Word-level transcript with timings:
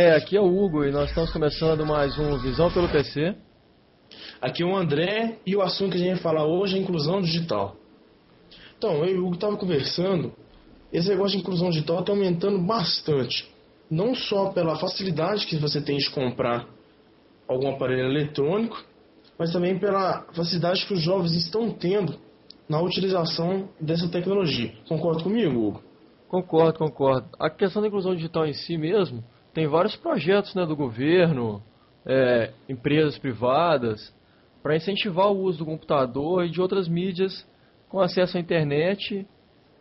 É, 0.00 0.14
aqui 0.14 0.36
é 0.36 0.40
o 0.40 0.46
Hugo 0.46 0.84
e 0.84 0.92
nós 0.92 1.08
estamos 1.08 1.32
começando 1.32 1.84
mais 1.84 2.16
um 2.20 2.38
Visão 2.38 2.70
pelo 2.70 2.88
PC. 2.88 3.34
Aqui 4.40 4.62
é 4.62 4.64
o 4.64 4.76
André 4.76 5.38
e 5.44 5.56
o 5.56 5.60
assunto 5.60 5.90
que 5.90 5.96
a 5.96 6.00
gente 6.00 6.12
vai 6.12 6.22
falar 6.22 6.46
hoje 6.46 6.76
é 6.76 6.80
inclusão 6.80 7.20
digital. 7.20 7.74
Então, 8.76 9.04
eu 9.04 9.16
e 9.16 9.18
o 9.18 9.26
Hugo 9.26 9.34
estavam 9.34 9.56
conversando, 9.56 10.32
esse 10.92 11.08
negócio 11.08 11.32
de 11.32 11.38
inclusão 11.38 11.70
digital 11.70 11.98
está 11.98 12.12
aumentando 12.12 12.60
bastante. 12.60 13.52
Não 13.90 14.14
só 14.14 14.50
pela 14.50 14.76
facilidade 14.76 15.44
que 15.48 15.56
você 15.56 15.80
tem 15.80 15.96
de 15.96 16.08
comprar 16.10 16.68
algum 17.48 17.68
aparelho 17.68 18.08
eletrônico, 18.08 18.80
mas 19.36 19.52
também 19.52 19.80
pela 19.80 20.26
facilidade 20.32 20.86
que 20.86 20.94
os 20.94 21.02
jovens 21.02 21.34
estão 21.34 21.72
tendo 21.72 22.20
na 22.68 22.80
utilização 22.80 23.68
dessa 23.80 24.08
tecnologia. 24.08 24.72
Concorda 24.88 25.24
comigo, 25.24 25.58
Hugo? 25.58 25.82
Concordo, 26.28 26.78
concordo. 26.78 27.28
A 27.36 27.50
questão 27.50 27.82
da 27.82 27.88
inclusão 27.88 28.14
digital 28.14 28.46
em 28.46 28.52
si 28.52 28.78
mesmo, 28.78 29.24
tem 29.52 29.66
vários 29.66 29.96
projetos 29.96 30.54
né, 30.54 30.64
do 30.64 30.76
governo, 30.76 31.62
é, 32.06 32.52
empresas 32.68 33.18
privadas, 33.18 34.12
para 34.62 34.76
incentivar 34.76 35.28
o 35.28 35.40
uso 35.40 35.58
do 35.58 35.64
computador 35.64 36.44
e 36.44 36.50
de 36.50 36.60
outras 36.60 36.88
mídias 36.88 37.46
com 37.88 38.00
acesso 38.00 38.36
à 38.36 38.40
internet 38.40 39.26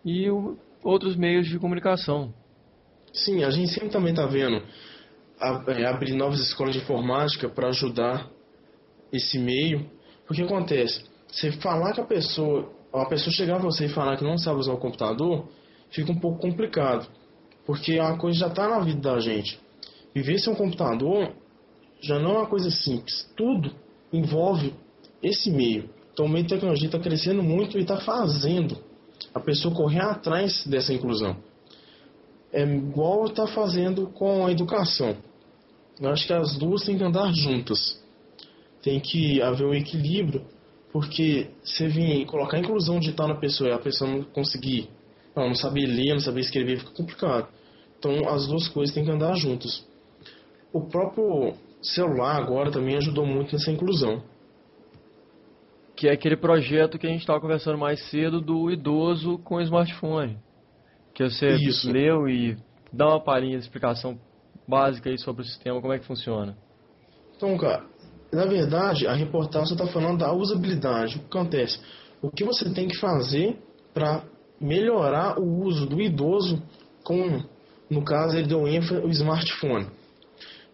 e 0.03 0.29
o, 0.29 0.57
outros 0.83 1.15
meios 1.15 1.47
de 1.47 1.59
comunicação. 1.59 2.33
Sim, 3.11 3.43
a 3.43 3.49
gente 3.49 3.71
sempre 3.71 3.89
também 3.89 4.11
está 4.11 4.25
vendo 4.25 4.61
é, 5.67 5.85
abrir 5.85 6.13
novas 6.13 6.39
escolas 6.39 6.73
de 6.73 6.81
informática 6.81 7.49
para 7.49 7.69
ajudar 7.69 8.29
esse 9.11 9.37
meio. 9.39 9.89
Porque 10.25 10.41
acontece, 10.41 11.05
você 11.27 11.51
falar 11.53 11.93
que 11.93 12.01
a 12.01 12.05
pessoa, 12.05 12.71
a 12.93 13.05
pessoa 13.05 13.33
chegar 13.33 13.55
a 13.55 13.59
você 13.59 13.85
e 13.85 13.89
falar 13.89 14.17
que 14.17 14.23
não 14.23 14.37
sabe 14.37 14.59
usar 14.59 14.73
o 14.73 14.77
computador, 14.77 15.47
fica 15.89 16.11
um 16.11 16.19
pouco 16.19 16.39
complicado. 16.39 17.07
Porque 17.67 17.99
a 17.99 18.15
coisa 18.17 18.39
já 18.39 18.47
está 18.47 18.65
na 18.69 18.79
vida 18.79 19.01
da 19.01 19.19
gente. 19.19 19.59
Viver 20.15 20.39
sem 20.39 20.53
um 20.53 20.55
computador 20.55 21.33
já 21.99 22.17
não 22.17 22.31
é 22.31 22.37
uma 22.39 22.47
coisa 22.47 22.71
simples. 22.71 23.29
Tudo 23.35 23.75
envolve 24.11 24.73
esse 25.21 25.51
meio. 25.51 25.89
Então 26.13 26.25
o 26.25 26.29
meio 26.29 26.45
de 26.45 26.49
tecnologia 26.49 26.87
está 26.87 26.97
crescendo 26.97 27.43
muito 27.43 27.77
e 27.77 27.81
está 27.81 27.97
fazendo 27.97 28.77
a 29.33 29.39
pessoa 29.41 29.75
correr 29.75 29.99
atrás 29.99 30.65
dessa 30.65 30.93
inclusão. 30.93 31.35
É 32.53 32.63
igual 32.63 33.25
está 33.25 33.45
fazendo 33.45 34.07
com 34.07 34.45
a 34.45 34.51
educação. 34.51 35.17
Eu 35.99 36.09
acho 36.09 36.25
que 36.25 36.33
as 36.33 36.57
duas 36.57 36.85
têm 36.85 36.97
que 36.97 37.03
andar 37.03 37.33
juntas. 37.33 38.01
Tem 38.81 38.99
que 38.99 39.41
haver 39.41 39.67
um 39.67 39.73
equilíbrio, 39.73 40.45
porque 40.93 41.49
você 41.61 41.89
vir 41.89 42.25
colocar 42.27 42.57
inclusão 42.57 42.97
digital 42.97 43.27
na 43.27 43.35
pessoa 43.35 43.69
e 43.69 43.73
a 43.73 43.79
pessoa 43.79 44.09
não 44.09 44.23
conseguir 44.23 44.89
não, 45.35 45.49
não 45.49 45.55
saber 45.55 45.85
ler, 45.85 46.13
não 46.13 46.19
saber 46.21 46.41
escrever, 46.41 46.79
fica 46.79 46.91
complicado. 46.91 47.56
Então 47.97 48.29
as 48.29 48.47
duas 48.47 48.67
coisas 48.67 48.93
têm 48.93 49.03
que 49.03 49.11
andar 49.11 49.35
juntas. 49.35 49.85
O 50.71 50.81
próprio 50.81 51.53
celular 51.81 52.37
agora 52.37 52.71
também 52.71 52.97
ajudou 52.97 53.25
muito 53.25 53.53
nessa 53.53 53.71
inclusão. 53.71 54.21
Que 55.95 56.07
é 56.07 56.11
aquele 56.11 56.37
projeto 56.37 56.99
que 56.99 57.07
a 57.07 57.09
gente 57.09 57.21
estava 57.21 57.39
conversando 57.39 57.77
mais 57.77 57.99
cedo 58.09 58.39
do 58.39 58.69
idoso 58.69 59.39
com 59.39 59.59
smartphone. 59.61 60.37
Que 61.13 61.23
você 61.23 61.55
Isso. 61.55 61.91
leu 61.91 62.29
e 62.29 62.55
dá 62.93 63.07
uma 63.07 63.23
palhinha 63.23 63.57
de 63.57 63.63
explicação 63.63 64.19
básica 64.67 65.09
aí 65.09 65.17
sobre 65.17 65.41
o 65.41 65.45
sistema, 65.45 65.81
como 65.81 65.93
é 65.93 65.99
que 65.99 66.05
funciona. 66.05 66.55
Então, 67.35 67.57
cara, 67.57 67.85
na 68.31 68.45
verdade, 68.45 69.07
a 69.07 69.13
reportagem 69.13 69.73
está 69.73 69.87
falando 69.87 70.19
da 70.19 70.33
usabilidade. 70.33 71.17
O 71.17 71.19
que 71.21 71.37
acontece? 71.37 71.79
O 72.21 72.29
que 72.29 72.43
você 72.43 72.71
tem 72.73 72.87
que 72.87 72.99
fazer 72.99 73.57
para 73.93 74.23
melhorar 74.59 75.39
o 75.39 75.63
uso 75.63 75.85
do 75.85 76.01
idoso 76.01 76.61
com, 77.03 77.43
no 77.89 78.03
caso, 78.03 78.37
ele 78.37 78.47
deu 78.47 78.67
ênfase 78.67 79.05
o 79.05 79.09
smartphone. 79.09 79.87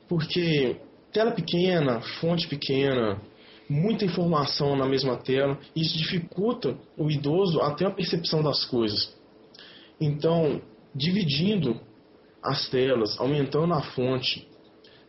Porque 0.07 0.77
tela 1.11 1.31
pequena, 1.31 2.01
fonte 2.19 2.47
pequena, 2.47 3.21
muita 3.69 4.05
informação 4.05 4.75
na 4.75 4.85
mesma 4.85 5.15
tela, 5.17 5.57
isso 5.75 5.97
dificulta 5.97 6.75
o 6.97 7.09
idoso 7.09 7.61
até 7.61 7.85
a 7.85 7.91
percepção 7.91 8.41
das 8.41 8.65
coisas. 8.65 9.15
Então, 9.99 10.61
dividindo 10.93 11.79
as 12.41 12.67
telas, 12.69 13.19
aumentando 13.19 13.73
a 13.73 13.81
fonte, 13.81 14.47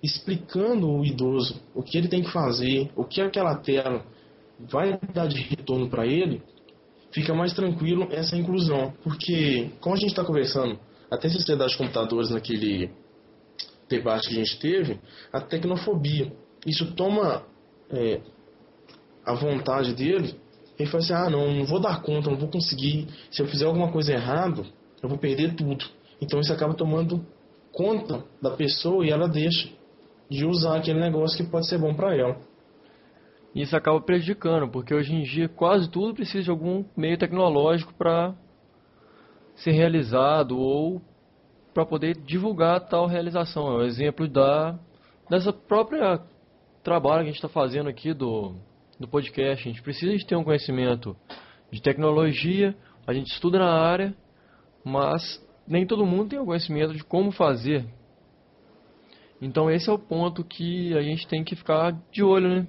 explicando 0.03 0.88
o 0.88 1.04
idoso 1.04 1.60
o 1.75 1.82
que 1.82 1.98
ele 1.98 2.09
tem 2.09 2.22
que 2.22 2.31
fazer, 2.31 2.91
o 2.94 3.04
que 3.04 3.21
aquela 3.21 3.56
tela 3.56 4.04
vai 4.59 4.98
dar 5.12 5.26
de 5.26 5.41
retorno 5.41 5.88
para 5.88 6.06
ele, 6.06 6.42
fica 7.10 7.34
mais 7.34 7.53
tranquilo 7.53 8.06
essa 8.10 8.36
inclusão. 8.36 8.92
Porque, 9.03 9.71
como 9.81 9.94
a 9.94 9.98
gente 9.98 10.10
está 10.10 10.25
conversando, 10.25 10.78
até 11.15 11.29
sociedade 11.29 11.73
de 11.73 11.79
computadores 11.79 12.31
naquele 12.31 12.91
debate 13.89 14.29
que 14.29 14.35
a 14.35 14.39
gente 14.39 14.59
teve, 14.59 15.01
a 15.33 15.41
tecnofobia. 15.41 16.33
Isso 16.67 16.93
toma 16.95 17.45
é, 17.91 18.21
a 19.25 19.35
vontade 19.35 19.95
dele, 19.95 20.35
ele 20.79 20.89
fala 20.89 21.03
assim, 21.03 21.13
ah 21.13 21.31
não, 21.31 21.53
não 21.55 21.65
vou 21.65 21.81
dar 21.81 22.03
conta, 22.03 22.31
não 22.31 22.37
vou 22.37 22.49
conseguir, 22.49 23.07
se 23.31 23.41
eu 23.41 23.47
fizer 23.47 23.67
alguma 23.67 23.91
coisa 23.93 24.13
errado, 24.13 24.67
eu 25.03 25.09
vou 25.09 25.19
perder 25.19 25.55
tudo. 25.55 25.85
Então 26.21 26.41
isso 26.41 26.53
acaba 26.53 26.75
tomando 26.75 27.25
conta 27.73 28.25
da 28.41 28.51
pessoa 28.51 29.05
e 29.05 29.11
ela 29.11 29.29
deixa 29.29 29.69
de 30.31 30.45
usar 30.45 30.77
aquele 30.77 31.01
negócio 31.01 31.45
que 31.45 31.51
pode 31.51 31.69
ser 31.69 31.79
bom 31.79 31.95
para 31.95 32.17
ela. 32.17 32.37
Isso 33.55 33.77
acaba 33.77 34.01
prejudicando, 34.01 34.69
porque 34.69 34.93
hoje 34.93 35.15
em 35.15 35.23
dia 35.23 35.49
quase 35.49 35.89
tudo 35.89 36.15
precisa 36.15 36.43
de 36.43 36.51
algum 36.51 36.85
meio 36.97 37.17
tecnológico 37.17 37.95
para 37.95 38.35
ser 39.56 39.72
realizado 39.72 40.59
ou 40.59 41.00
para 41.72 41.84
poder 41.84 42.16
divulgar 42.16 42.81
tal 42.88 43.06
realização. 43.06 43.69
É 43.69 43.82
um 43.82 43.87
exemplo 43.87 44.28
da 44.28 44.78
dessa 45.28 45.53
própria 45.53 46.20
trabalho 46.82 47.22
que 47.22 47.31
a 47.31 47.32
gente 47.32 47.37
está 47.37 47.48
fazendo 47.48 47.88
aqui 47.88 48.12
do, 48.12 48.54
do 49.00 49.09
podcast. 49.09 49.66
A 49.66 49.72
gente 49.72 49.82
precisa 49.82 50.16
de 50.16 50.26
ter 50.26 50.37
um 50.37 50.44
conhecimento 50.44 51.16
de 51.70 51.81
tecnologia, 51.81 52.76
a 53.06 53.12
gente 53.12 53.32
estuda 53.32 53.59
na 53.59 53.72
área, 53.72 54.15
mas 54.84 55.42
nem 55.66 55.86
todo 55.86 56.06
mundo 56.06 56.28
tem 56.28 56.38
o 56.38 56.44
conhecimento 56.44 56.92
de 56.92 57.03
como 57.03 57.32
fazer. 57.32 57.84
Então 59.41 59.71
esse 59.71 59.88
é 59.91 59.92
o 59.92 59.98
ponto 59.98 60.44
que 60.44 60.97
a 60.97 61.03
gente 61.03 61.26
tem 61.26 61.42
que 61.42 61.56
ficar 61.56 61.92
de 62.12 62.22
olho, 62.22 62.48
né? 62.48 62.66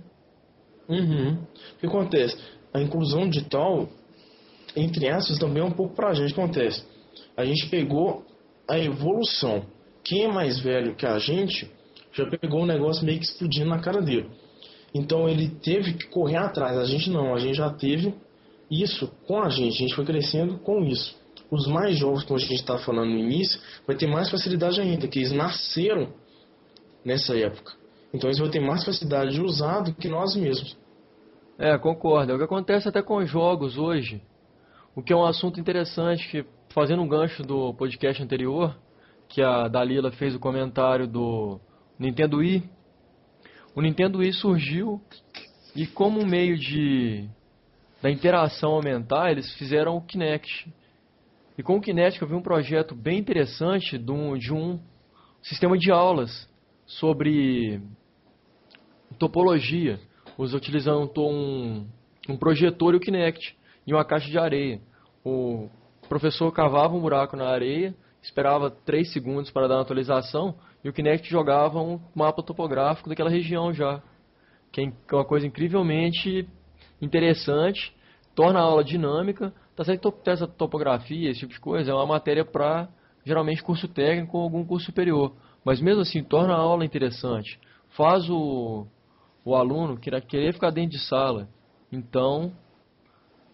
Uhum. 0.87 1.33
O 1.33 1.79
que 1.79 1.87
acontece? 1.87 2.37
A 2.73 2.81
inclusão 2.81 3.29
digital, 3.29 3.87
entre 4.75 5.09
aspas, 5.09 5.37
também 5.37 5.63
é 5.63 5.65
um 5.65 5.71
pouco 5.71 5.95
pra 5.95 6.13
gente. 6.13 6.31
O 6.31 6.35
que 6.35 6.41
acontece? 6.41 6.83
A 7.35 7.45
gente 7.45 7.67
pegou 7.69 8.25
a 8.67 8.77
evolução. 8.77 9.65
Quem 10.03 10.25
é 10.25 10.27
mais 10.27 10.59
velho 10.59 10.95
que 10.95 11.05
a 11.05 11.17
gente 11.19 11.69
já 12.11 12.25
pegou 12.25 12.61
um 12.61 12.65
negócio 12.65 13.05
meio 13.05 13.19
que 13.19 13.25
explodindo 13.25 13.69
na 13.69 13.79
cara 13.79 14.01
dele. 14.01 14.29
Então 14.93 15.27
ele 15.27 15.49
teve 15.49 15.93
que 15.93 16.07
correr 16.07 16.37
atrás. 16.37 16.77
A 16.77 16.85
gente 16.85 17.09
não, 17.09 17.33
a 17.35 17.39
gente 17.39 17.55
já 17.55 17.69
teve 17.69 18.13
isso 18.71 19.11
com 19.27 19.41
a 19.41 19.49
gente. 19.49 19.75
A 19.75 19.79
gente 19.79 19.95
foi 19.95 20.05
crescendo 20.05 20.57
com 20.59 20.83
isso. 20.85 21.15
Os 21.51 21.67
mais 21.67 21.97
jovens, 21.97 22.23
como 22.23 22.39
a 22.39 22.41
gente 22.41 22.55
estava 22.55 22.79
falando 22.79 23.09
no 23.09 23.19
início, 23.19 23.59
vai 23.85 23.95
ter 23.95 24.07
mais 24.07 24.31
facilidade 24.31 24.79
ainda, 24.79 25.07
que 25.07 25.19
eles 25.19 25.31
nasceram 25.31 26.13
nessa 27.03 27.37
época. 27.37 27.73
Então 28.13 28.29
eles 28.29 28.39
vão 28.39 28.49
ter 28.49 28.61
mais 28.61 28.83
facilidade 28.83 29.33
de 29.33 29.41
usar 29.41 29.81
do 29.81 29.93
que 29.93 30.07
nós 30.07 30.35
mesmos. 30.35 30.77
É, 31.57 31.77
concordo. 31.77 32.31
É 32.31 32.35
o 32.35 32.37
que 32.37 32.43
acontece 32.43 32.87
até 32.87 33.01
com 33.01 33.17
os 33.17 33.29
jogos 33.29 33.77
hoje. 33.77 34.21
O 34.95 35.03
que 35.03 35.11
é 35.11 35.15
um 35.15 35.25
assunto 35.25 35.59
interessante, 35.59 36.25
que 36.29 36.45
fazendo 36.69 37.01
um 37.01 37.07
gancho 37.07 37.43
do 37.43 37.73
podcast 37.73 38.23
anterior, 38.23 38.79
que 39.27 39.41
a 39.41 39.67
Dalila 39.67 40.09
fez 40.13 40.33
o 40.33 40.39
comentário 40.39 41.05
do 41.05 41.59
Nintendo 41.99 42.37
Wii. 42.37 42.63
O 43.75 43.81
Nintendo 43.81 44.19
Wii 44.19 44.31
surgiu 44.31 45.01
e 45.75 45.85
como 45.85 46.25
meio 46.25 46.57
de 46.57 47.27
da 48.01 48.09
interação 48.09 48.71
aumentar, 48.71 49.31
eles 49.31 49.53
fizeram 49.55 49.97
o 49.97 50.01
Kinect. 50.01 50.73
E 51.57 51.63
com 51.63 51.75
o 51.75 51.81
Kinect 51.81 52.21
eu 52.21 52.27
vi 52.29 52.33
um 52.33 52.41
projeto 52.41 52.95
bem 52.95 53.19
interessante 53.19 53.97
de 53.97 54.11
um, 54.13 54.37
de 54.37 54.53
um 54.53 54.79
sistema 55.43 55.77
de 55.77 55.91
aulas 55.91 56.49
sobre 56.85 57.81
topologia, 59.19 59.99
utilizando 60.37 61.11
um, 61.17 61.85
um 62.29 62.37
projetor 62.37 62.93
e 62.93 62.97
o 62.97 63.01
Kinect 63.01 63.57
e 63.85 63.93
uma 63.93 64.05
caixa 64.05 64.29
de 64.29 64.37
areia. 64.37 64.81
O 65.23 65.69
professor 66.07 66.51
cavava 66.51 66.95
um 66.95 67.01
buraco 67.01 67.35
na 67.35 67.47
areia, 67.47 67.95
esperava 68.21 68.69
3 68.69 69.11
segundos 69.11 69.51
para 69.51 69.67
dar 69.67 69.75
uma 69.75 69.81
atualização 69.81 70.55
e 70.83 70.89
o 70.89 70.93
Kinect 70.93 71.29
jogava 71.29 71.81
um 71.81 71.99
mapa 72.13 72.43
topográfico 72.43 73.09
daquela 73.09 73.29
região 73.29 73.73
já. 73.73 74.01
Que 74.71 74.81
é 74.81 75.15
uma 75.15 75.25
coisa 75.25 75.47
incrivelmente 75.47 76.47
interessante, 77.01 77.95
torna 78.35 78.59
a 78.59 78.63
aula 78.63 78.83
dinâmica. 78.83 79.53
Tá 79.75 79.83
certo 79.83 80.11
que 80.11 80.29
essa 80.29 80.47
topografia, 80.47 81.29
esse 81.29 81.39
tipo 81.39 81.53
de 81.53 81.59
coisa, 81.59 81.91
é 81.91 81.93
uma 81.93 82.05
matéria 82.05 82.45
para 82.45 82.87
geralmente 83.25 83.63
curso 83.63 83.87
técnico 83.87 84.37
ou 84.37 84.43
algum 84.43 84.63
curso 84.63 84.85
superior. 84.85 85.33
Mas 85.63 85.81
mesmo 85.81 86.01
assim, 86.01 86.23
torna 86.23 86.53
a 86.53 86.57
aula 86.57 86.85
interessante. 86.85 87.59
Faz 87.97 88.29
o, 88.29 88.85
o 89.43 89.55
aluno 89.55 89.97
querer 89.97 90.53
ficar 90.53 90.69
dentro 90.69 90.91
de 90.91 90.99
sala. 90.99 91.49
Então, 91.91 92.53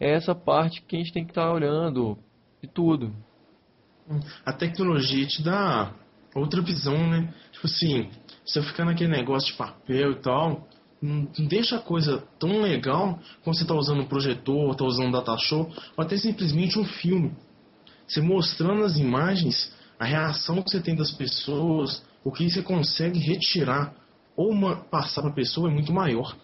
é 0.02 0.14
essa 0.16 0.34
parte 0.34 0.82
que 0.82 0.96
a 0.96 1.00
gente 1.00 1.14
tem 1.14 1.24
que 1.24 1.30
estar 1.30 1.46
tá 1.46 1.54
olhando 1.54 2.18
e 2.62 2.68
tudo. 2.68 3.14
A 4.44 4.52
tecnologia 4.52 5.28
te 5.28 5.44
dá 5.44 5.94
outra 6.34 6.60
visão, 6.60 7.08
né? 7.08 7.32
Tipo 7.52 7.68
assim, 7.68 8.10
você 8.44 8.64
ficar 8.64 8.84
naquele 8.84 9.12
negócio 9.12 9.52
de 9.52 9.58
papel 9.58 10.14
e 10.14 10.16
tal, 10.16 10.68
não 11.00 11.28
deixa 11.48 11.78
a 11.78 11.80
coisa 11.80 12.24
tão 12.40 12.62
legal 12.62 13.20
quando 13.44 13.56
você 13.56 13.62
está 13.62 13.76
usando 13.76 14.02
um 14.02 14.08
projetor, 14.08 14.72
está 14.72 14.84
usando 14.84 15.08
um 15.08 15.12
datashow, 15.12 15.72
ou 15.96 16.04
até 16.04 16.18
simplesmente 16.18 16.80
um 16.80 16.86
filme. 16.86 17.36
Você 18.08 18.22
mostrando 18.22 18.84
as 18.84 18.98
imagens, 18.98 19.72
a 20.00 20.06
reação 20.06 20.64
que 20.64 20.72
você 20.72 20.82
tem 20.82 20.96
das 20.96 21.12
pessoas, 21.12 22.04
o 22.24 22.32
que 22.32 22.50
você 22.50 22.64
consegue 22.64 23.20
retirar 23.20 23.94
ou 24.36 24.52
passar 24.90 25.22
para 25.22 25.30
a 25.30 25.36
pessoa 25.36 25.70
é 25.70 25.74
muito 25.74 25.94
maior. 25.94 26.36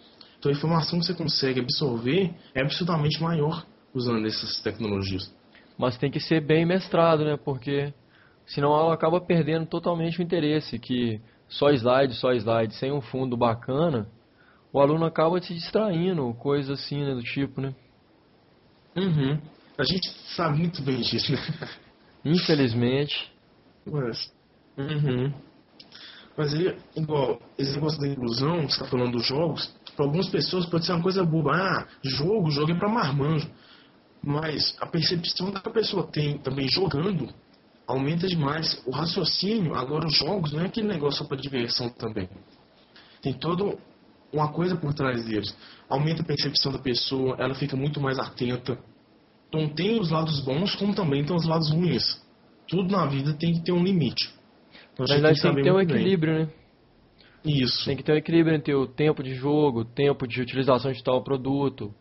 Então 0.48 0.50
a 0.50 0.58
informação 0.58 1.00
que 1.00 1.06
você 1.06 1.14
consegue 1.14 1.60
absorver 1.60 2.34
é 2.56 2.62
absolutamente 2.62 3.22
maior 3.22 3.66
usando 3.94 4.26
essas 4.26 4.62
tecnologias. 4.62 5.34
Mas 5.78 5.98
tem 5.98 6.10
que 6.10 6.20
ser 6.20 6.42
bem 6.42 6.66
mestrado, 6.66 7.26
né? 7.26 7.38
Porque 7.38 7.94
senão 8.46 8.74
ela 8.74 8.94
acaba 8.94 9.20
perdendo 9.20 9.66
totalmente 9.66 10.20
o 10.20 10.24
interesse, 10.24 10.80
que 10.80 11.22
só 11.50 11.70
slide, 11.72 12.14
só 12.16 12.32
slide, 12.34 12.74
sem 12.76 12.92
um 12.92 13.02
fundo 13.02 13.36
bacana, 13.36 14.08
o 14.72 14.80
aluno 14.80 15.06
acaba 15.06 15.42
se 15.42 15.54
distraindo, 15.54 16.34
coisa 16.36 16.74
assim, 16.74 17.04
né, 17.04 17.14
do 17.14 17.24
tipo, 17.24 17.62
né? 17.62 17.74
Uhum. 18.96 19.40
A 19.78 19.84
gente 19.84 20.10
sabe 20.36 20.60
muito 20.60 20.82
bem 20.82 21.02
disso, 21.02 21.32
né? 21.32 21.40
Infelizmente. 22.26 23.32
Mas, 23.86 24.34
uhum. 24.78 25.34
Mas 26.36 26.54
ele, 26.54 26.78
igual, 26.96 27.40
esse 27.58 27.74
negócio 27.74 28.00
da 28.00 28.08
inclusão, 28.08 28.62
você 28.62 28.82
está 28.82 28.86
falando 28.86 29.14
dos 29.14 29.26
jogos, 29.26 29.74
para 29.98 30.06
algumas 30.06 30.30
pessoas 30.30 30.68
pode 30.68 30.86
ser 30.86 30.94
uma 30.94 31.02
coisa 31.02 31.26
boba. 31.26 31.54
Ah, 31.56 31.88
jogo, 32.04 32.52
jogo 32.52 32.72
é 32.72 32.76
para 32.76 32.88
marmanjo. 32.88 33.50
Mas 34.24 34.78
a 34.80 34.86
percepção 34.86 35.52
que 35.52 35.58
a 35.58 35.72
pessoa 35.72 36.06
tem 36.06 36.38
também 36.38 36.70
jogando 36.70 37.34
aumenta 37.88 38.28
demais. 38.28 38.80
O 38.86 38.92
raciocínio, 38.92 39.74
agora 39.74 40.06
os 40.06 40.16
jogos, 40.16 40.54
não 40.54 40.62
é 40.62 40.68
aquele 40.68 40.88
negócio 40.88 41.24
só 41.24 41.26
para 41.26 41.38
diversão 41.38 41.90
também. 41.90 42.30
Tem 43.24 43.34
toda 43.34 43.76
uma 44.32 44.52
coisa 44.52 44.76
por 44.76 44.94
trás 44.94 45.26
deles. 45.26 45.56
Aumenta 45.90 46.22
a 46.22 46.26
percepção 46.26 46.72
da 46.72 46.80
pessoa, 46.80 47.36
ela 47.40 47.56
fica 47.56 47.76
muito 47.76 48.00
mais 48.00 48.20
atenta. 48.20 48.78
Então 49.48 49.68
tem 49.70 50.00
os 50.00 50.12
lados 50.12 50.42
bons, 50.42 50.76
como 50.76 50.94
também 50.94 51.26
tem 51.26 51.36
os 51.36 51.46
lados 51.46 51.72
ruins. 51.72 52.22
Tudo 52.68 52.92
na 52.92 53.08
vida 53.08 53.34
tem 53.34 53.54
que 53.54 53.62
ter 53.62 53.72
um 53.72 53.84
limite. 53.84 54.30
Então, 54.94 55.08
verdade, 55.08 55.42
tem 55.42 55.56
que 55.56 55.64
ter 55.64 55.72
um 55.72 55.80
equilíbrio, 55.80 56.36
bem. 56.36 56.46
né? 56.46 56.52
Isso. 57.46 57.86
Tem 57.86 57.96
que 57.96 58.04
ter 58.04 58.14
um 58.14 58.18
equilíbrio 58.18 58.56
entre 58.56 58.74
o 58.74 58.88
tempo 58.88 59.24
de 59.24 59.34
jogo, 59.36 59.82
o 59.82 59.86
tempo 59.86 60.28
de 60.28 60.42
utilização 60.42 60.92
de 60.92 61.04
tal 61.04 61.24
produto. 61.24 61.94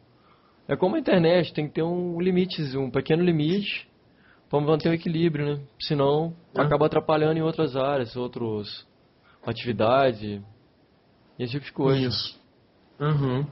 É 0.69 0.77
como 0.77 0.97
a 0.97 0.99
internet, 0.99 1.53
tem 1.53 1.69
que 1.69 1.75
ter 1.75 1.83
um 1.83 2.21
limite, 2.21 2.61
um 2.77 2.91
pequeno 2.91 3.23
limite 3.23 3.89
para 4.51 4.61
manter 4.61 4.89
o 4.89 4.95
equilíbrio, 4.95 5.47
né? 5.47 5.63
Senão 5.81 6.35
é. 6.55 6.61
acaba 6.61 6.87
atrapalhando 6.87 7.39
em 7.39 7.43
outras 7.43 7.77
áreas, 7.77 8.17
outras 8.17 8.87
atividades 9.45 10.23
e 10.23 10.43
esse 11.39 11.53
tipo 11.53 11.67
de 11.67 11.73
coisa. 11.73 12.01
Isso. 12.01 12.41
Uhum. 12.99 13.47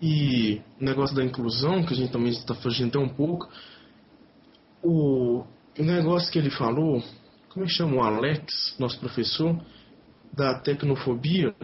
E 0.00 0.60
o 0.80 0.84
negócio 0.84 1.16
da 1.16 1.24
inclusão, 1.24 1.84
que 1.84 1.94
a 1.94 1.96
gente 1.96 2.12
também 2.12 2.30
está 2.30 2.54
fugindo 2.54 2.88
até 2.88 2.98
um 2.98 3.08
pouco, 3.08 3.48
o 4.82 5.44
negócio 5.78 6.30
que 6.30 6.38
ele 6.38 6.50
falou 6.50 7.02
como 7.48 7.64
é 7.64 7.68
que 7.68 7.74
chama 7.74 7.96
o 7.96 8.02
Alex, 8.02 8.76
nosso 8.80 8.98
professor, 8.98 9.56
da 10.36 10.58
tecnofobia, 10.58 11.54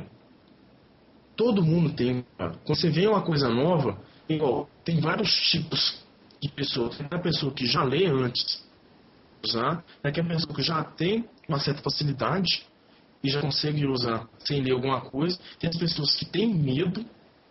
todo 1.37 1.65
mundo 1.65 1.93
tem. 1.95 2.25
Quando 2.37 2.67
você 2.67 2.91
vê 2.91 3.07
uma 3.07 3.23
coisa 3.23 3.49
nova, 3.49 3.99
igual, 4.29 4.69
tem 4.85 5.01
vários 5.01 5.33
tipos 5.51 6.05
de 6.41 6.49
pessoas. 6.49 6.97
Tem 6.97 7.07
a 7.11 7.19
pessoa 7.19 7.53
que 7.53 7.67
já 7.67 7.83
lê 7.83 8.07
antes 8.07 8.69
usar, 9.45 9.85
tem 10.03 10.23
a 10.23 10.29
pessoa 10.29 10.55
que 10.55 10.63
já 10.63 10.85
tem 10.85 11.25
uma 11.49 11.59
certa 11.59 11.83
facilidade 11.83 12.67
e 13.23 13.31
já 13.31 13.41
consegue 13.41 13.87
usar 13.87 14.29
sem 14.45 14.63
ler 14.63 14.73
alguma 14.73 15.01
coisa. 15.01 15.39
Tem 15.59 15.69
as 15.69 15.77
pessoas 15.77 16.15
que 16.15 16.25
têm 16.25 16.55
medo 16.55 17.05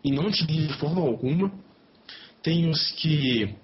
e 0.03 0.11
não 0.11 0.27
utilizam 0.27 0.67
de 0.67 0.73
forma 0.79 1.01
alguma. 1.01 1.51
Tem 2.41 2.69
os 2.69 2.91
que 2.91 3.55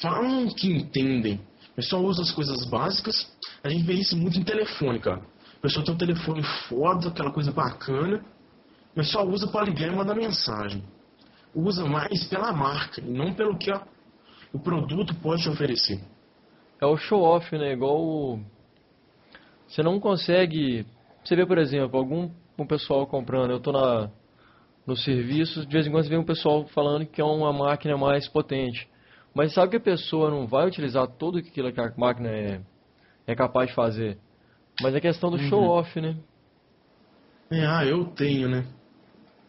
falam 0.00 0.48
que 0.48 0.68
entendem, 0.68 1.40
mas 1.76 1.88
só 1.88 2.00
usam 2.00 2.24
as 2.24 2.30
coisas 2.30 2.64
básicas. 2.64 3.30
A 3.62 3.68
gente 3.68 3.84
vê 3.84 3.94
isso 3.94 4.16
muito 4.16 4.38
em 4.38 4.42
telefone, 4.42 4.98
cara. 4.98 5.22
Pessoa 5.66 5.84
tem 5.84 5.94
um 5.96 5.98
telefone 5.98 6.44
foda, 6.68 7.08
aquela 7.08 7.32
coisa 7.32 7.50
bacana, 7.50 8.24
mas 8.94 9.10
só 9.10 9.24
usa 9.24 9.48
para 9.48 9.64
ligar 9.64 9.88
e 9.88 9.96
mandar 9.96 10.14
mensagem. 10.14 10.84
Usa 11.52 11.84
mais 11.84 12.24
pela 12.28 12.52
marca, 12.52 13.00
e 13.00 13.10
não 13.10 13.34
pelo 13.34 13.58
que 13.58 13.72
a, 13.72 13.82
o 14.52 14.60
produto 14.60 15.12
pode 15.16 15.42
te 15.42 15.48
oferecer. 15.48 16.00
É 16.80 16.86
o 16.86 16.96
show-off, 16.96 17.50
né? 17.58 17.72
Igual. 17.72 18.38
Você 19.66 19.82
não 19.82 19.98
consegue... 19.98 20.86
Você 21.24 21.34
vê, 21.34 21.44
por 21.44 21.58
exemplo, 21.58 21.98
algum 21.98 22.30
um 22.56 22.64
pessoal 22.64 23.04
comprando, 23.04 23.50
eu 23.50 23.56
estou 23.56 23.72
na 23.72 24.08
no 24.86 24.96
serviço, 24.96 25.66
de 25.66 25.72
vez 25.72 25.84
em 25.84 25.90
quando 25.90 26.04
você 26.04 26.10
vê 26.10 26.16
um 26.16 26.24
pessoal 26.24 26.64
falando 26.68 27.04
que 27.06 27.20
é 27.20 27.24
uma 27.24 27.52
máquina 27.52 27.96
mais 27.96 28.28
potente. 28.28 28.88
Mas 29.34 29.52
sabe 29.52 29.70
que 29.70 29.76
a 29.78 29.80
pessoa 29.80 30.30
não 30.30 30.46
vai 30.46 30.64
utilizar 30.68 31.08
tudo 31.08 31.38
aquilo 31.38 31.72
que 31.72 31.80
a 31.80 31.92
máquina 31.96 32.28
é 32.28 32.60
é 33.26 33.34
capaz 33.34 33.70
de 33.70 33.74
fazer. 33.74 34.16
Mas 34.80 34.94
é 34.94 35.00
questão 35.00 35.30
do 35.30 35.36
uhum. 35.36 35.48
show-off, 35.48 36.00
né? 36.00 36.16
É, 37.50 37.64
ah, 37.64 37.84
eu 37.84 38.06
tenho, 38.06 38.48
né? 38.48 38.66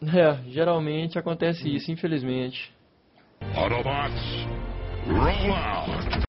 É, 0.02 0.50
geralmente 0.50 1.18
acontece 1.18 1.68
isso, 1.68 1.90
infelizmente. 1.90 2.72
Autobots, 3.54 4.22
roll 5.06 5.54
out! 5.54 6.26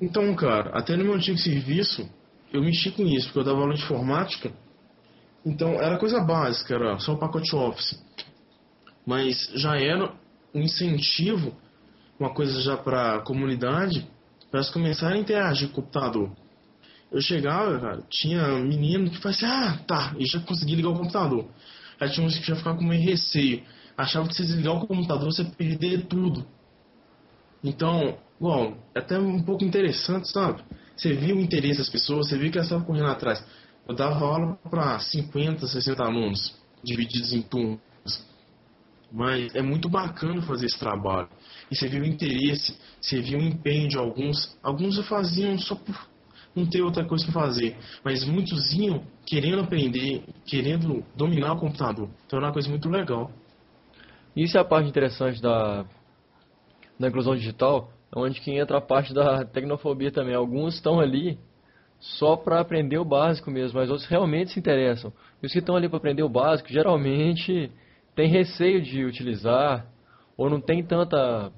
Então, 0.00 0.34
cara, 0.34 0.70
até 0.70 0.96
no 0.96 1.04
meu 1.04 1.14
antigo 1.14 1.38
serviço, 1.38 2.08
eu 2.52 2.62
mexi 2.62 2.90
com 2.90 3.02
isso, 3.02 3.26
porque 3.26 3.40
eu 3.40 3.44
dava 3.44 3.60
aula 3.60 3.74
de 3.74 3.82
informática. 3.82 4.52
Então, 5.44 5.74
era 5.74 5.98
coisa 5.98 6.20
básica, 6.20 6.74
era 6.74 6.98
só 6.98 7.14
o 7.14 7.18
pacote 7.18 7.54
Office. 7.54 8.02
Mas 9.06 9.50
já 9.54 9.78
era 9.78 10.12
um 10.54 10.60
incentivo, 10.60 11.54
uma 12.18 12.32
coisa 12.32 12.60
já 12.60 12.76
para 12.76 13.16
a 13.16 13.20
comunidade, 13.20 14.06
para 14.50 14.60
elas 14.60 14.70
começarem 14.70 15.18
a 15.18 15.20
interagir 15.20 15.68
com 15.68 15.80
o 15.80 15.84
computador. 15.84 16.32
Eu 17.10 17.20
chegava, 17.20 17.78
cara, 17.78 18.02
tinha 18.10 18.58
menino 18.58 19.10
que 19.10 19.18
fazia 19.18 19.48
assim, 19.48 19.58
ah, 19.58 19.78
tá, 19.86 20.14
e 20.18 20.26
já 20.26 20.40
conseguia 20.40 20.76
ligar 20.76 20.90
o 20.90 20.96
computador. 20.98 21.48
Aí 22.00 22.10
tinha 22.10 22.26
uns 22.26 22.38
que 22.38 22.46
já 22.46 22.56
ficavam 22.56 22.78
com 22.78 22.84
meio 22.84 23.02
receio. 23.02 23.62
Achava 23.96 24.28
que 24.28 24.34
se 24.34 24.42
desligar 24.42 24.74
o 24.74 24.86
computador 24.86 25.32
você 25.32 25.44
perder 25.44 26.06
tudo. 26.06 26.46
Então, 27.64 28.18
bom, 28.38 28.76
é 28.94 28.98
até 28.98 29.18
um 29.18 29.42
pouco 29.42 29.64
interessante, 29.64 30.30
sabe? 30.30 30.62
Você 30.96 31.14
viu 31.14 31.36
o 31.36 31.40
interesse 31.40 31.78
das 31.78 31.88
pessoas, 31.88 32.28
você 32.28 32.36
viu 32.36 32.50
que 32.50 32.58
elas 32.58 32.66
estavam 32.66 32.84
correndo 32.84 33.08
atrás. 33.08 33.42
Eu 33.88 33.94
dava 33.94 34.24
aula 34.24 34.58
para 34.68 34.98
50, 34.98 35.66
60 35.66 36.02
alunos, 36.02 36.54
divididos 36.84 37.32
em 37.32 37.42
turmas. 37.42 37.80
Mas 39.10 39.54
é 39.54 39.62
muito 39.62 39.88
bacana 39.88 40.42
fazer 40.42 40.66
esse 40.66 40.78
trabalho. 40.78 41.28
E 41.70 41.76
você 41.76 41.88
viu 41.88 42.02
o 42.02 42.06
interesse, 42.06 42.76
você 43.00 43.20
viu 43.20 43.38
o 43.38 43.42
empenho 43.42 43.88
de 43.88 43.96
alguns. 43.96 44.56
Alguns 44.62 44.98
faziam 45.06 45.56
só 45.58 45.74
por 45.74 45.94
não 46.56 46.66
ter 46.66 46.82
outra 46.82 47.04
coisa 47.04 47.24
para 47.24 47.34
fazer. 47.34 47.76
Mas 48.02 48.24
muitos 48.24 48.72
iam 48.72 49.02
querendo 49.26 49.60
aprender, 49.60 50.24
querendo 50.46 51.04
dominar 51.14 51.52
o 51.52 51.60
computador. 51.60 52.08
Então 52.26 52.38
era 52.38 52.46
uma 52.46 52.52
coisa 52.52 52.68
muito 52.68 52.88
legal. 52.88 53.30
Isso 54.34 54.56
é 54.56 54.60
a 54.60 54.64
parte 54.64 54.88
interessante 54.88 55.40
da, 55.40 55.84
da 56.98 57.08
inclusão 57.08 57.36
digital, 57.36 57.90
onde 58.14 58.40
que 58.40 58.50
entra 58.50 58.78
a 58.78 58.80
parte 58.80 59.12
da 59.12 59.44
tecnofobia 59.44 60.10
também. 60.10 60.34
Alguns 60.34 60.74
estão 60.74 60.98
ali 60.98 61.38
só 61.98 62.36
para 62.36 62.60
aprender 62.60 62.98
o 62.98 63.04
básico 63.04 63.50
mesmo, 63.50 63.78
mas 63.78 63.90
outros 63.90 64.08
realmente 64.08 64.52
se 64.52 64.58
interessam. 64.58 65.12
E 65.42 65.46
os 65.46 65.52
que 65.52 65.58
estão 65.58 65.76
ali 65.76 65.88
para 65.88 65.98
aprender 65.98 66.22
o 66.22 66.28
básico, 66.28 66.68
geralmente 66.70 67.70
têm 68.14 68.28
receio 68.28 68.82
de 68.82 69.04
utilizar, 69.04 69.86
ou 70.36 70.50
não 70.50 70.60
tem 70.60 70.82
tanta. 70.82 71.52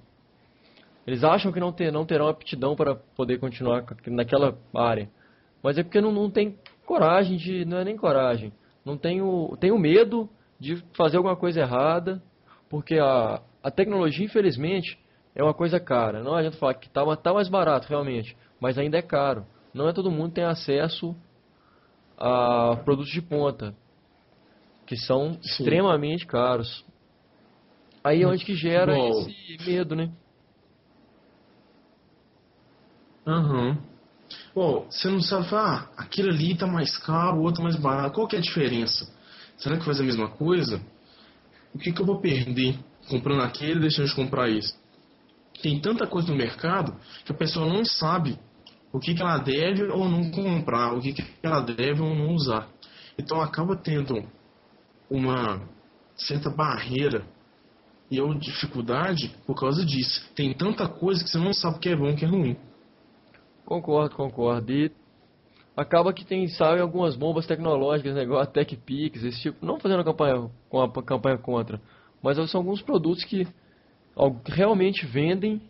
Eles 1.08 1.24
acham 1.24 1.50
que 1.50 1.58
não, 1.58 1.72
ter, 1.72 1.90
não 1.90 2.04
terão 2.04 2.28
aptidão 2.28 2.76
para 2.76 2.94
poder 2.94 3.38
continuar 3.38 3.82
naquela 4.08 4.58
área. 4.76 5.08
Mas 5.62 5.78
é 5.78 5.82
porque 5.82 6.02
não, 6.02 6.12
não 6.12 6.30
tem 6.30 6.58
coragem 6.84 7.38
de. 7.38 7.64
Não 7.64 7.78
é 7.78 7.84
nem 7.84 7.96
coragem. 7.96 8.52
Não 8.84 8.98
tem 8.98 9.22
o, 9.22 9.56
tem 9.58 9.72
o 9.72 9.78
medo 9.78 10.28
de 10.60 10.76
fazer 10.94 11.16
alguma 11.16 11.34
coisa 11.34 11.60
errada, 11.60 12.22
porque 12.68 12.98
a, 12.98 13.40
a 13.62 13.70
tecnologia, 13.70 14.26
infelizmente, 14.26 14.98
é 15.34 15.42
uma 15.42 15.54
coisa 15.54 15.80
cara. 15.80 16.22
Não 16.22 16.34
adianta 16.34 16.58
falar 16.58 16.74
que 16.74 16.88
está 16.88 17.16
tá 17.16 17.32
mais 17.32 17.48
barato, 17.48 17.88
realmente, 17.88 18.36
mas 18.60 18.76
ainda 18.76 18.98
é 18.98 19.02
caro. 19.02 19.46
Não 19.72 19.88
é 19.88 19.94
todo 19.94 20.10
mundo 20.10 20.28
que 20.28 20.34
tem 20.34 20.44
acesso 20.44 21.16
a 22.18 22.76
produtos 22.84 23.12
de 23.12 23.22
ponta, 23.22 23.74
que 24.84 24.94
são 24.94 25.32
Sim. 25.32 25.40
extremamente 25.42 26.26
caros. 26.26 26.84
Aí 28.04 28.24
é 28.24 28.26
onde 28.26 28.44
que 28.44 28.54
gera 28.54 28.94
Bom. 28.94 29.08
esse 29.08 29.70
medo, 29.70 29.96
né? 29.96 30.12
Aham. 33.28 33.68
Uhum. 33.68 33.78
Bom, 34.54 34.86
você 34.90 35.08
não 35.08 35.20
sabe, 35.20 35.46
ah, 35.52 35.88
aquele 35.96 36.30
ali 36.30 36.56
tá 36.56 36.66
mais 36.66 36.96
caro, 36.98 37.38
o 37.38 37.42
outro 37.42 37.62
mais 37.62 37.76
barato. 37.76 38.14
Qual 38.14 38.26
que 38.26 38.36
é 38.36 38.38
a 38.38 38.42
diferença? 38.42 39.10
Será 39.56 39.76
que 39.76 39.84
faz 39.84 40.00
a 40.00 40.04
mesma 40.04 40.28
coisa? 40.28 40.80
O 41.74 41.78
que, 41.78 41.92
que 41.92 42.00
eu 42.00 42.06
vou 42.06 42.20
perder 42.20 42.78
comprando 43.08 43.42
aquele 43.42 43.78
e 43.78 43.80
deixando 43.80 44.08
de 44.08 44.14
comprar 44.14 44.48
esse? 44.48 44.74
Tem 45.62 45.80
tanta 45.80 46.06
coisa 46.06 46.28
no 46.28 46.36
mercado 46.36 46.94
que 47.24 47.32
a 47.32 47.34
pessoa 47.34 47.66
não 47.66 47.84
sabe 47.84 48.38
o 48.92 48.98
que, 48.98 49.14
que 49.14 49.22
ela 49.22 49.38
deve 49.38 49.84
ou 49.84 50.08
não 50.08 50.30
comprar, 50.30 50.94
o 50.94 51.00
que, 51.00 51.12
que 51.12 51.24
ela 51.42 51.60
deve 51.60 52.00
ou 52.00 52.14
não 52.14 52.34
usar. 52.34 52.68
Então 53.18 53.40
acaba 53.40 53.76
tendo 53.76 54.22
uma 55.10 55.60
certa 56.16 56.48
barreira 56.48 57.26
e 58.10 58.20
ou 58.20 58.34
dificuldade 58.34 59.34
por 59.46 59.58
causa 59.58 59.84
disso. 59.84 60.26
Tem 60.34 60.54
tanta 60.54 60.88
coisa 60.88 61.22
que 61.22 61.30
você 61.30 61.38
não 61.38 61.52
sabe 61.52 61.76
o 61.76 61.80
que 61.80 61.88
é 61.88 61.96
bom 61.96 62.08
e 62.08 62.12
o 62.12 62.16
que 62.16 62.24
é 62.24 62.28
ruim. 62.28 62.56
Concordo, 63.68 64.16
concordo. 64.16 64.72
E 64.72 64.90
acaba 65.76 66.10
que 66.10 66.24
tem, 66.24 66.48
sabe, 66.48 66.80
algumas 66.80 67.14
bombas 67.14 67.46
tecnológicas, 67.46 68.14
negócio, 68.14 68.46
né, 68.46 68.64
TechPix, 68.64 69.22
esse 69.22 69.42
tipo, 69.42 69.64
não 69.64 69.78
fazendo 69.78 70.02
campanha 70.02 70.48
com 70.70 70.80
a 70.80 71.02
campanha 71.02 71.36
contra, 71.36 71.78
mas 72.22 72.38
são 72.50 72.62
alguns 72.62 72.80
produtos 72.80 73.24
que 73.24 73.46
realmente 74.46 75.04
vendem, 75.04 75.60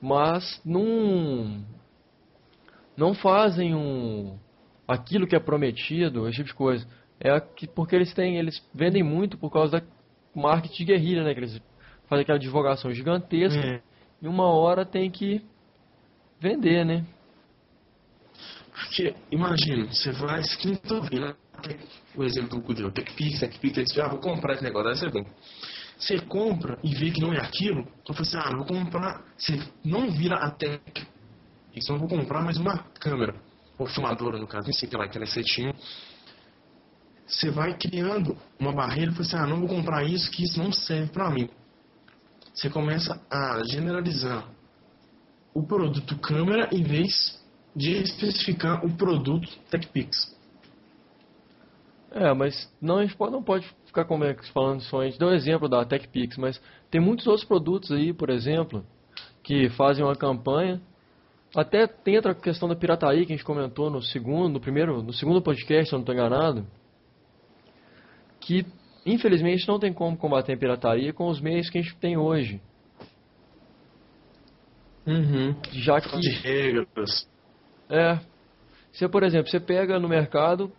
mas 0.00 0.58
não 0.64 1.62
não 2.96 3.12
fazem 3.12 3.74
um 3.74 4.38
aquilo 4.88 5.26
que 5.26 5.36
é 5.36 5.40
prometido, 5.40 6.26
esse 6.26 6.38
tipo 6.38 6.48
de 6.48 6.54
coisa. 6.54 6.86
É 7.20 7.38
que 7.38 7.66
porque 7.66 7.94
eles 7.94 8.14
têm, 8.14 8.38
eles 8.38 8.66
vendem 8.72 9.02
muito 9.02 9.36
por 9.36 9.52
causa 9.52 9.80
da 9.80 9.86
marketing 10.34 10.76
de 10.76 10.84
guerrilha, 10.86 11.24
né, 11.24 11.34
que 11.34 11.40
eles 11.40 11.62
fazem 12.08 12.22
aquela 12.22 12.38
divulgação 12.38 12.90
gigantesca. 12.90 13.60
É. 13.60 13.82
E 14.22 14.26
uma 14.26 14.48
hora 14.48 14.86
tem 14.86 15.10
que 15.10 15.44
vender, 16.44 16.84
né? 16.84 17.04
Porque, 18.74 19.14
imagina, 19.30 19.86
você 19.86 20.12
vai, 20.12 20.42
quem 20.60 20.74
tá 20.74 20.96
ouvindo, 20.96 21.34
o 22.14 22.22
exemplo 22.22 22.60
do 22.60 22.60
Gudrão, 22.60 22.90
TechPix, 22.90 23.40
TechPix, 23.40 23.92
você 23.92 24.00
ah, 24.00 24.08
vou 24.08 24.18
comprar 24.18 24.54
esse 24.54 24.62
negócio, 24.62 24.90
aí 24.90 24.96
você 24.96 25.08
vem. 25.08 25.26
Você 25.98 26.18
compra 26.20 26.78
e 26.82 26.94
vê 26.94 27.10
que 27.10 27.20
não 27.20 27.32
é 27.32 27.40
aquilo, 27.40 27.88
então 28.02 28.14
você 28.14 28.36
assim, 28.36 28.48
ah, 28.48 28.56
vou 28.56 28.66
comprar, 28.66 29.24
você 29.38 29.58
não 29.82 30.10
vira 30.10 30.36
a 30.36 30.50
Tech, 30.50 31.06
então 31.74 31.96
eu 31.96 32.00
vou 32.00 32.08
comprar 32.08 32.42
mais 32.42 32.58
uma 32.58 32.78
câmera, 33.00 33.34
ou 33.78 33.86
filmadora 33.86 34.38
no 34.38 34.46
caso, 34.46 34.66
nem 34.66 34.74
sei 34.74 34.88
que 34.88 34.96
lá, 34.96 35.04
aquela 35.04 35.26
setinha. 35.26 35.74
Você 37.26 37.50
vai 37.50 37.74
criando 37.78 38.36
uma 38.58 38.72
barreira 38.72 39.10
e 39.10 39.14
fala 39.14 39.26
assim, 39.26 39.36
ah, 39.36 39.46
não 39.46 39.60
vou 39.60 39.68
comprar 39.68 40.04
isso, 40.04 40.30
que 40.30 40.44
isso 40.44 40.58
não 40.58 40.70
serve 40.70 41.10
pra 41.10 41.30
mim. 41.30 41.48
Você 42.52 42.68
começa 42.68 43.20
a 43.30 43.62
generalizar 43.64 44.46
o 45.54 45.62
produto 45.62 46.18
câmera 46.18 46.68
em 46.72 46.82
vez 46.82 47.40
de 47.74 47.92
especificar 48.02 48.84
o 48.84 48.96
produto 48.96 49.48
TechPix. 49.70 50.34
É, 52.10 52.32
mas 52.32 52.72
não, 52.80 52.98
a 52.98 53.02
gente 53.02 53.16
pode, 53.16 53.32
não 53.32 53.42
pode 53.42 53.66
ficar 53.86 54.04
como 54.04 54.24
é, 54.24 54.34
falando 54.52 54.80
só, 54.82 55.00
a 55.00 55.04
gente 55.04 55.18
deu 55.18 55.28
um 55.28 55.34
exemplo 55.34 55.68
da 55.68 55.84
TechPix, 55.84 56.36
mas 56.36 56.60
tem 56.90 57.00
muitos 57.00 57.26
outros 57.26 57.44
produtos 57.44 57.90
aí, 57.90 58.12
por 58.12 58.30
exemplo, 58.30 58.84
que 59.42 59.68
fazem 59.70 60.04
uma 60.04 60.14
campanha. 60.14 60.80
Até 61.56 61.86
tem 61.86 62.16
outra 62.16 62.34
questão 62.34 62.68
da 62.68 62.76
pirataria 62.76 63.24
que 63.24 63.32
a 63.32 63.36
gente 63.36 63.44
comentou 63.44 63.90
no 63.90 64.02
segundo, 64.02 64.54
no 64.54 64.60
primeiro, 64.60 65.02
no 65.02 65.12
segundo 65.12 65.42
podcast, 65.42 65.88
se 65.88 65.94
eu 65.94 65.98
não 65.98 66.02
estou 66.02 66.14
enganado, 66.14 66.66
que 68.40 68.64
infelizmente 69.04 69.66
não 69.66 69.78
tem 69.78 69.92
como 69.92 70.16
combater 70.16 70.52
a 70.52 70.56
pirataria 70.56 71.12
com 71.12 71.28
os 71.28 71.40
meios 71.40 71.68
que 71.68 71.78
a 71.78 71.82
gente 71.82 71.96
tem 71.96 72.16
hoje. 72.16 72.60
Uhum. 75.06 75.54
Já 75.72 76.00
que. 76.00 76.18
De 76.18 76.30
regras. 76.30 77.28
É. 77.88 78.18
Você, 78.92 79.08
por 79.08 79.22
exemplo, 79.22 79.50
você 79.50 79.60
pega 79.60 79.98
no 79.98 80.08
mercado 80.08 80.72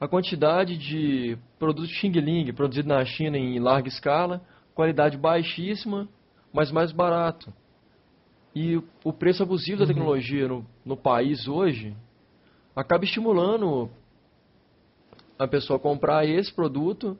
a 0.00 0.08
quantidade 0.08 0.76
de 0.76 1.38
produtos 1.58 1.90
Xing 1.90 2.10
Ling 2.12 2.52
produzido 2.52 2.88
na 2.88 3.04
China 3.04 3.38
em 3.38 3.60
larga 3.60 3.88
escala, 3.88 4.42
qualidade 4.74 5.16
baixíssima, 5.16 6.08
mas 6.52 6.72
mais 6.72 6.90
barato. 6.90 7.52
E 8.54 8.82
o 9.04 9.12
preço 9.12 9.42
abusivo 9.42 9.78
da 9.78 9.84
uhum. 9.84 9.88
tecnologia 9.88 10.48
no, 10.48 10.66
no 10.84 10.96
país 10.96 11.46
hoje 11.46 11.94
acaba 12.74 13.04
estimulando 13.04 13.90
a 15.38 15.46
pessoa 15.46 15.76
a 15.76 15.80
comprar 15.80 16.26
esse 16.26 16.52
produto, 16.52 17.16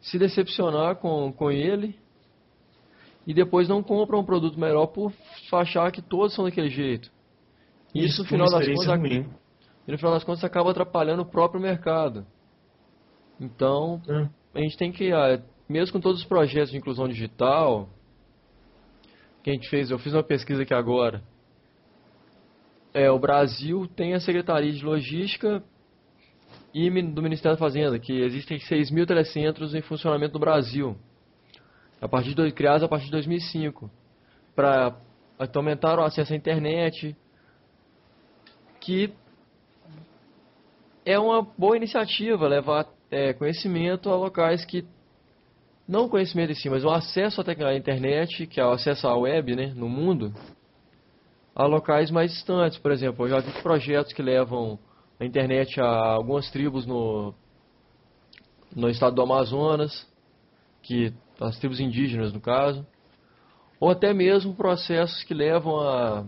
se 0.00 0.18
decepcionar 0.18 0.96
com, 0.96 1.32
com 1.32 1.50
ele 1.50 1.96
e 3.26 3.32
depois 3.32 3.68
não 3.68 3.82
compra 3.82 4.18
um 4.18 4.24
produto 4.24 4.58
melhor 4.58 4.88
por 4.88 5.12
achar 5.52 5.90
que 5.92 6.02
todos 6.02 6.34
são 6.34 6.44
daquele 6.44 6.68
jeito. 6.68 7.10
Isso, 7.94 8.06
Isso 8.06 8.22
no 8.22 8.28
final 8.28 8.50
das 8.50 8.66
contas, 8.66 8.98
ruim. 8.98 9.28
e 9.86 9.92
no 9.92 9.98
final 9.98 10.12
das 10.12 10.24
contas 10.24 10.44
acaba 10.44 10.70
atrapalhando 10.70 11.22
o 11.22 11.26
próprio 11.26 11.60
mercado. 11.60 12.26
Então, 13.40 14.00
é. 14.08 14.58
a 14.58 14.62
gente 14.62 14.76
tem 14.76 14.92
que, 14.92 15.12
ah, 15.12 15.42
mesmo 15.68 15.92
com 15.92 16.00
todos 16.00 16.20
os 16.20 16.26
projetos 16.26 16.70
de 16.70 16.76
inclusão 16.76 17.08
digital, 17.08 17.88
que 19.42 19.50
a 19.50 19.52
gente 19.52 19.68
fez, 19.68 19.90
eu 19.90 19.98
fiz 19.98 20.12
uma 20.12 20.22
pesquisa 20.22 20.62
aqui 20.62 20.74
agora. 20.74 21.22
É, 22.92 23.10
o 23.10 23.18
Brasil 23.18 23.88
tem 23.88 24.14
a 24.14 24.20
Secretaria 24.20 24.72
de 24.72 24.84
Logística 24.84 25.62
e 26.72 26.88
do 27.02 27.22
Ministério 27.22 27.56
da 27.56 27.60
Fazenda, 27.60 27.98
que 27.98 28.12
existem 28.12 28.58
6 28.58 28.90
mil 28.90 29.06
telecentros 29.06 29.74
em 29.74 29.82
funcionamento 29.82 30.34
no 30.34 30.40
Brasil 30.40 30.96
a 32.04 32.08
partir 32.08 32.34
de, 32.34 32.52
criados 32.52 32.82
a 32.82 32.88
partir 32.88 33.06
de 33.06 33.12
2005, 33.12 33.90
para 34.54 34.94
aumentar 35.38 35.98
o 35.98 36.04
acesso 36.04 36.32
à 36.32 36.36
internet, 36.36 37.16
que 38.80 39.12
é 41.04 41.18
uma 41.18 41.42
boa 41.42 41.76
iniciativa 41.76 42.48
levar 42.48 42.86
é, 43.10 43.32
conhecimento 43.32 44.10
a 44.10 44.16
locais 44.16 44.64
que 44.64 44.86
não 45.86 46.08
conhecimento 46.08 46.52
em 46.52 46.54
si, 46.54 46.70
mas 46.70 46.84
o 46.84 46.90
acesso 46.90 47.42
à 47.42 47.74
internet, 47.74 48.46
que 48.46 48.58
é 48.58 48.64
o 48.64 48.72
acesso 48.72 49.06
à 49.06 49.16
web, 49.16 49.54
né, 49.54 49.72
no 49.76 49.88
mundo, 49.88 50.32
a 51.54 51.66
locais 51.66 52.10
mais 52.10 52.32
distantes. 52.32 52.78
Por 52.78 52.90
exemplo, 52.90 53.26
eu 53.26 53.30
já 53.30 53.40
vi 53.40 53.62
projetos 53.62 54.12
que 54.12 54.22
levam 54.22 54.78
a 55.20 55.24
internet 55.24 55.80
a 55.80 56.14
algumas 56.14 56.50
tribos 56.50 56.86
no, 56.86 57.34
no 58.74 58.88
estado 58.88 59.14
do 59.14 59.22
Amazonas, 59.22 60.06
que 60.82 61.12
as 61.40 61.58
tribos 61.58 61.80
indígenas 61.80 62.32
no 62.32 62.40
caso, 62.40 62.86
ou 63.78 63.90
até 63.90 64.12
mesmo 64.12 64.54
processos 64.54 65.22
que 65.24 65.34
levam 65.34 65.80
a, 65.80 66.24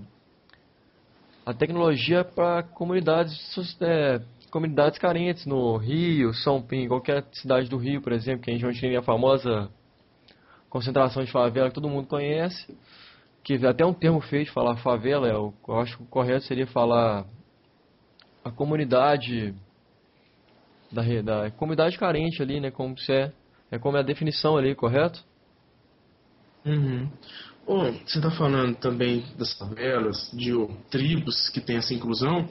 a 1.45 1.55
tecnologia 1.55 2.25
para 2.25 2.63
comunidades, 2.63 3.35
é, 3.81 4.21
comunidades 4.51 4.99
carentes 4.99 5.47
no 5.47 5.77
Rio, 5.77 6.35
São 6.35 6.61
Paulo, 6.61 6.89
qualquer 6.89 7.25
cidade 7.33 7.69
do 7.69 7.77
Rio, 7.77 8.03
por 8.03 8.13
exemplo, 8.13 8.43
que 8.43 8.51
a 8.51 8.59
gente 8.59 8.81
tem 8.81 8.97
a 8.97 9.03
famosa 9.03 9.71
concentração 10.69 11.25
de 11.25 11.31
favela 11.31 11.69
que 11.69 11.75
todo 11.75 11.89
mundo 11.89 12.07
conhece, 12.07 12.77
que 13.43 13.55
é 13.55 13.67
até 13.67 13.87
um 13.87 13.95
termo 13.95 14.21
feio 14.21 14.45
de 14.45 14.51
falar 14.51 14.77
favela, 14.77 15.29
eu 15.29 15.55
acho 15.81 15.97
que 15.97 16.03
o 16.03 16.07
correto 16.07 16.45
seria 16.45 16.67
falar 16.67 17.25
a 18.45 18.51
comunidade 18.51 19.55
da, 20.91 21.03
da 21.23 21.51
comunidade 21.53 21.99
carente 21.99 22.43
ali, 22.43 22.61
né, 22.61 22.71
como 22.71 22.99
se 22.99 23.13
é 23.13 23.33
é 23.71 23.79
como 23.79 23.97
é 23.97 24.01
a 24.01 24.03
definição 24.03 24.57
ali, 24.57 24.75
correto? 24.75 25.25
Uhum. 26.67 27.09
Bom, 27.65 27.93
você 28.05 28.19
está 28.19 28.31
falando 28.31 28.75
também 28.77 29.25
das 29.39 29.53
favelas, 29.55 30.29
de 30.33 30.53
tribos 30.91 31.49
que 31.49 31.61
tem 31.61 31.77
essa 31.77 31.95
inclusão. 31.95 32.49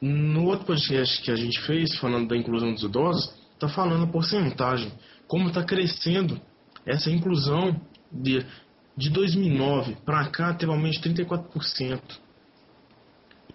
No 0.00 0.46
outro 0.46 0.66
podcast 0.66 1.20
que 1.20 1.30
a 1.30 1.36
gente 1.36 1.60
fez, 1.62 1.96
falando 1.98 2.28
da 2.28 2.36
inclusão 2.36 2.72
dos 2.72 2.84
idosos, 2.84 3.34
está 3.54 3.68
falando 3.68 4.04
a 4.04 4.06
porcentagem, 4.06 4.92
como 5.26 5.48
está 5.48 5.64
crescendo 5.64 6.40
essa 6.86 7.10
inclusão 7.10 7.80
de, 8.10 8.44
de 8.96 9.10
2009 9.10 9.96
para 10.04 10.28
cá, 10.28 10.54
teve 10.54 10.70
um 10.70 10.74
aumento 10.74 11.00
de 11.00 11.14
34%. 11.24 12.00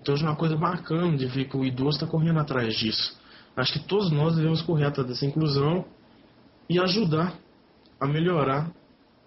Então 0.02 0.16
é 0.16 0.22
uma 0.22 0.36
coisa 0.36 0.58
bacana 0.58 1.18
de 1.18 1.26
ver 1.26 1.46
que 1.46 1.56
o 1.56 1.64
idoso 1.66 1.98
está 1.98 2.08
correndo 2.08 2.40
atrás 2.40 2.76
disso. 2.76 3.18
Acho 3.56 3.74
que 3.74 3.80
todos 3.80 4.12
nós 4.12 4.36
devemos 4.36 4.62
correr 4.62 4.86
atrás 4.86 5.08
dessa 5.08 5.26
inclusão 5.26 5.86
e 6.70 6.80
ajudar 6.80 7.34
a 8.00 8.08
melhorar 8.08 8.72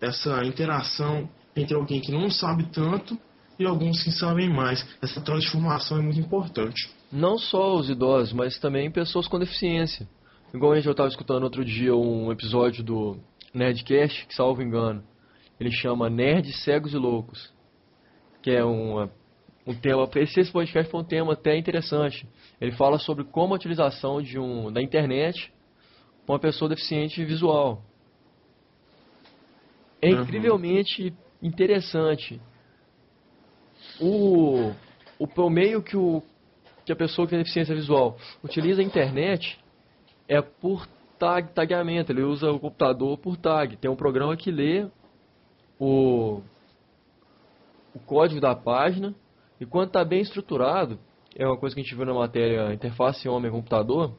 essa 0.01 0.45
interação 0.45 1.29
entre 1.57 1.75
alguém 1.75 2.01
que 2.01 2.13
não 2.13 2.31
sabe 2.31 2.65
tanto 2.73 3.19
e 3.59 3.67
alguns 3.67 4.03
que 4.03 4.11
sabem 4.11 4.49
mais. 4.49 4.87
Essa 5.03 5.21
transformação 5.21 5.99
é 5.99 6.03
muito 6.03 6.19
importante. 6.19 6.89
Não 7.13 7.39
só 7.39 7.77
os 7.77 7.91
idosos, 7.91 8.33
mas 8.33 8.59
também 8.59 8.91
pessoas 8.91 9.29
com 9.29 9.39
deficiência. 9.39 10.09
Igual 10.55 10.73
a 10.73 10.77
gente 10.77 10.89
estava 10.89 11.09
escutando 11.09 11.45
outro 11.45 11.65
dia 11.65 11.95
um 11.95 12.33
episódio 12.33 12.83
do 12.83 13.19
Nerdcast, 13.53 14.27
que 14.27 14.35
salvo 14.35 14.63
engano, 14.63 15.03
ele 15.59 15.71
chama 15.71 16.09
Nerds 16.09 16.65
Cegos 16.65 16.95
e 16.95 16.97
Loucos, 16.97 17.53
que 18.43 18.51
é 18.51 18.65
uma, 18.65 19.11
um 19.67 19.75
tema, 19.75 20.09
esse 20.17 20.51
podcast 20.51 20.91
foi 20.91 21.01
um 21.01 21.05
tema 21.05 21.35
até 21.35 21.57
interessante. 21.57 22.27
Ele 22.61 22.73
fala 22.73 22.99
sobre 22.99 23.25
como 23.25 23.53
a 23.53 23.57
utilização 23.57 24.23
de 24.23 24.39
um, 24.39 24.73
da 24.73 24.83
internet 24.83 25.53
uma 26.27 26.39
pessoa 26.39 26.69
deficiente 26.69 27.25
visual. 27.25 27.83
É 30.03 30.09
uhum. 30.09 30.23
incrivelmente 30.23 31.15
interessante. 31.43 32.41
O, 34.01 34.73
o, 35.19 35.27
o 35.27 35.51
meio 35.51 35.83
que, 35.83 35.97
o, 35.97 36.23
que 36.85 36.93
a 36.93 36.97
pessoa 36.97 37.27
que 37.27 37.31
tem 37.31 37.39
deficiência 37.39 37.75
visual 37.75 38.17
utiliza 38.43 38.81
a 38.81 38.85
internet 38.85 39.59
é 40.27 40.41
por 40.41 40.87
tag, 41.19 41.53
tagamento. 41.53 42.13
Ele 42.13 42.23
usa 42.23 42.51
o 42.51 42.59
computador 42.59 43.19
por 43.19 43.37
tag. 43.37 43.77
Tem 43.77 43.91
um 43.91 43.97
programa 43.97 44.37
que 44.37 44.51
lê 44.51 44.87
o, 45.79 46.41
o 47.95 47.99
código 48.07 48.41
da 48.41 48.55
página 48.55 49.15
E 49.61 49.67
quando 49.67 49.89
está 49.89 50.05
bem 50.05 50.21
estruturado, 50.21 50.99
é 51.37 51.47
uma 51.47 51.57
coisa 51.57 51.75
que 51.75 51.81
a 51.81 51.85
gente 51.85 51.95
viu 51.95 52.05
na 52.05 52.15
matéria 52.15 52.73
interface 52.73 53.29
homem-computador, 53.29 54.15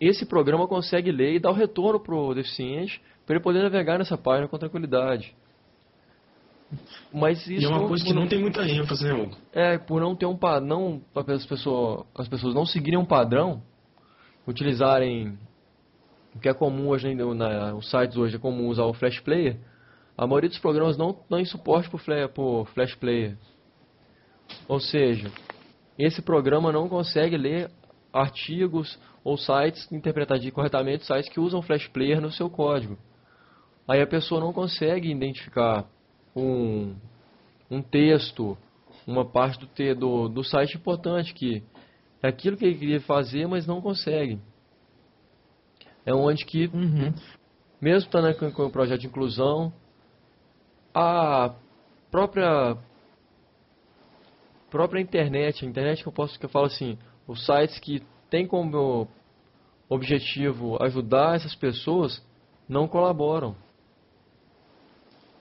esse 0.00 0.24
programa 0.24 0.66
consegue 0.66 1.12
ler 1.12 1.34
e 1.34 1.38
dar 1.38 1.50
o 1.50 1.54
retorno 1.54 2.00
para 2.00 2.14
o 2.14 2.34
deficiente 2.34 3.02
para 3.30 3.36
ele 3.36 3.44
poder 3.44 3.62
navegar 3.62 3.96
nessa 3.96 4.18
página 4.18 4.48
com 4.48 4.58
tranquilidade. 4.58 5.32
Mas 7.12 7.46
isso 7.46 7.62
e 7.62 7.64
é 7.64 7.68
uma 7.68 7.86
coisa 7.86 8.04
que 8.04 8.12
não 8.12 8.26
tem 8.26 8.40
muita 8.40 8.68
ênfase, 8.68 9.04
né, 9.04 9.12
Hugo? 9.12 9.36
É, 9.52 9.78
por 9.78 10.00
não 10.00 10.16
ter 10.16 10.26
um 10.26 10.36
padrão, 10.36 11.00
as 11.14 11.46
pessoas, 11.46 12.06
as 12.18 12.26
pessoas 12.26 12.56
não 12.56 12.66
seguirem 12.66 12.98
um 12.98 13.04
padrão, 13.04 13.62
utilizarem 14.48 15.38
o 16.34 16.40
que 16.40 16.48
é 16.48 16.54
comum 16.54 16.88
hoje, 16.88 17.14
na, 17.14 17.72
os 17.74 17.88
sites 17.88 18.16
hoje 18.16 18.34
é 18.34 18.38
comum 18.38 18.66
usar 18.66 18.84
o 18.84 18.94
Flash 18.94 19.20
Player, 19.20 19.58
a 20.18 20.26
maioria 20.26 20.48
dos 20.48 20.58
programas 20.58 20.98
não 20.98 21.12
tem 21.12 21.44
suporte 21.44 21.88
por, 21.88 22.02
por 22.34 22.66
Flash 22.70 22.96
Player. 22.96 23.36
Ou 24.66 24.80
seja, 24.80 25.30
esse 25.96 26.20
programa 26.20 26.72
não 26.72 26.88
consegue 26.88 27.36
ler 27.36 27.70
artigos 28.12 28.98
ou 29.22 29.38
sites, 29.38 29.90
interpretar 29.92 30.40
corretamente 30.50 31.06
sites 31.06 31.28
que 31.28 31.38
usam 31.38 31.62
Flash 31.62 31.86
Player 31.86 32.20
no 32.20 32.32
seu 32.32 32.50
código. 32.50 32.98
Aí 33.90 34.00
a 34.00 34.06
pessoa 34.06 34.40
não 34.40 34.52
consegue 34.52 35.10
identificar 35.10 35.84
um, 36.36 36.94
um 37.68 37.82
texto, 37.82 38.56
uma 39.04 39.24
parte 39.24 39.58
do, 39.58 39.66
te, 39.66 39.92
do, 39.94 40.28
do 40.28 40.44
site 40.44 40.76
importante, 40.76 41.34
que 41.34 41.60
é 42.22 42.28
aquilo 42.28 42.56
que 42.56 42.66
ele 42.66 42.78
queria 42.78 43.00
fazer, 43.00 43.48
mas 43.48 43.66
não 43.66 43.80
consegue. 43.80 44.38
É 46.06 46.14
onde 46.14 46.44
que, 46.44 46.66
uhum. 46.72 47.12
mesmo 47.80 48.06
estando 48.06 48.32
com, 48.38 48.52
com 48.52 48.66
o 48.66 48.70
projeto 48.70 49.00
de 49.00 49.08
inclusão, 49.08 49.72
a 50.94 51.52
própria 52.12 52.78
própria 54.70 55.00
internet, 55.00 55.64
a 55.64 55.68
internet 55.68 56.00
que 56.00 56.08
eu 56.08 56.12
posso 56.12 56.38
que 56.38 56.46
eu 56.46 56.50
falo 56.50 56.66
assim, 56.66 56.96
os 57.26 57.44
sites 57.44 57.80
que 57.80 58.04
têm 58.30 58.46
como 58.46 59.08
objetivo 59.88 60.80
ajudar 60.80 61.34
essas 61.34 61.56
pessoas 61.56 62.24
não 62.68 62.86
colaboram. 62.86 63.56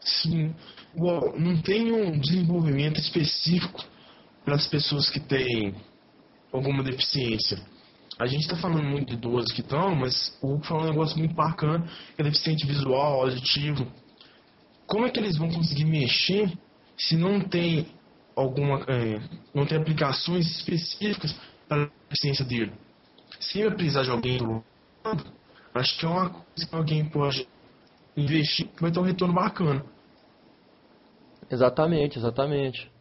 Sim. 0.01 0.53
Não 0.95 1.61
tem 1.61 1.91
um 1.91 2.19
desenvolvimento 2.19 2.99
específico 2.99 3.83
para 4.43 4.55
as 4.55 4.67
pessoas 4.67 5.09
que 5.09 5.19
têm 5.19 5.75
alguma 6.51 6.83
deficiência. 6.83 7.59
A 8.17 8.25
gente 8.25 8.41
está 8.41 8.57
falando 8.57 8.83
muito 8.83 9.07
de 9.07 9.13
idosos 9.13 9.51
que 9.53 9.61
estão, 9.61 9.95
mas 9.95 10.37
o 10.41 10.53
Hugo 10.53 10.65
falou 10.65 10.83
um 10.83 10.89
negócio 10.89 11.17
muito 11.17 11.33
bacana, 11.33 11.87
que 12.15 12.21
é 12.21 12.23
deficiente 12.23 12.65
visual, 12.65 13.21
auditivo. 13.21 13.87
Como 14.85 15.05
é 15.05 15.09
que 15.09 15.19
eles 15.19 15.37
vão 15.37 15.49
conseguir 15.49 15.85
mexer 15.85 16.51
se 16.97 17.15
não 17.15 17.39
tem 17.39 17.87
alguma, 18.35 18.83
é, 18.87 19.21
não 19.53 19.65
tem 19.65 19.77
aplicações 19.77 20.47
específicas 20.47 21.33
para 21.67 21.83
a 21.83 21.89
deficiência 22.09 22.43
dele? 22.43 22.73
Se 23.39 23.63
vai 23.63 23.73
precisar 23.73 24.03
de 24.03 24.11
alguém 24.11 24.37
do 24.37 24.63
lado, 25.05 25.31
acho 25.73 25.97
que 25.97 26.05
é 26.05 26.09
uma 26.09 26.29
coisa 26.29 26.69
que 26.69 26.75
alguém 26.75 27.05
pode 27.05 27.47
investir 28.17 28.67
que 28.67 28.81
vai 28.81 28.91
ter 28.91 28.99
um 28.99 29.03
retorno 29.03 29.33
bacana. 29.33 29.85
Exatamente, 31.49 32.17
exatamente. 32.17 32.91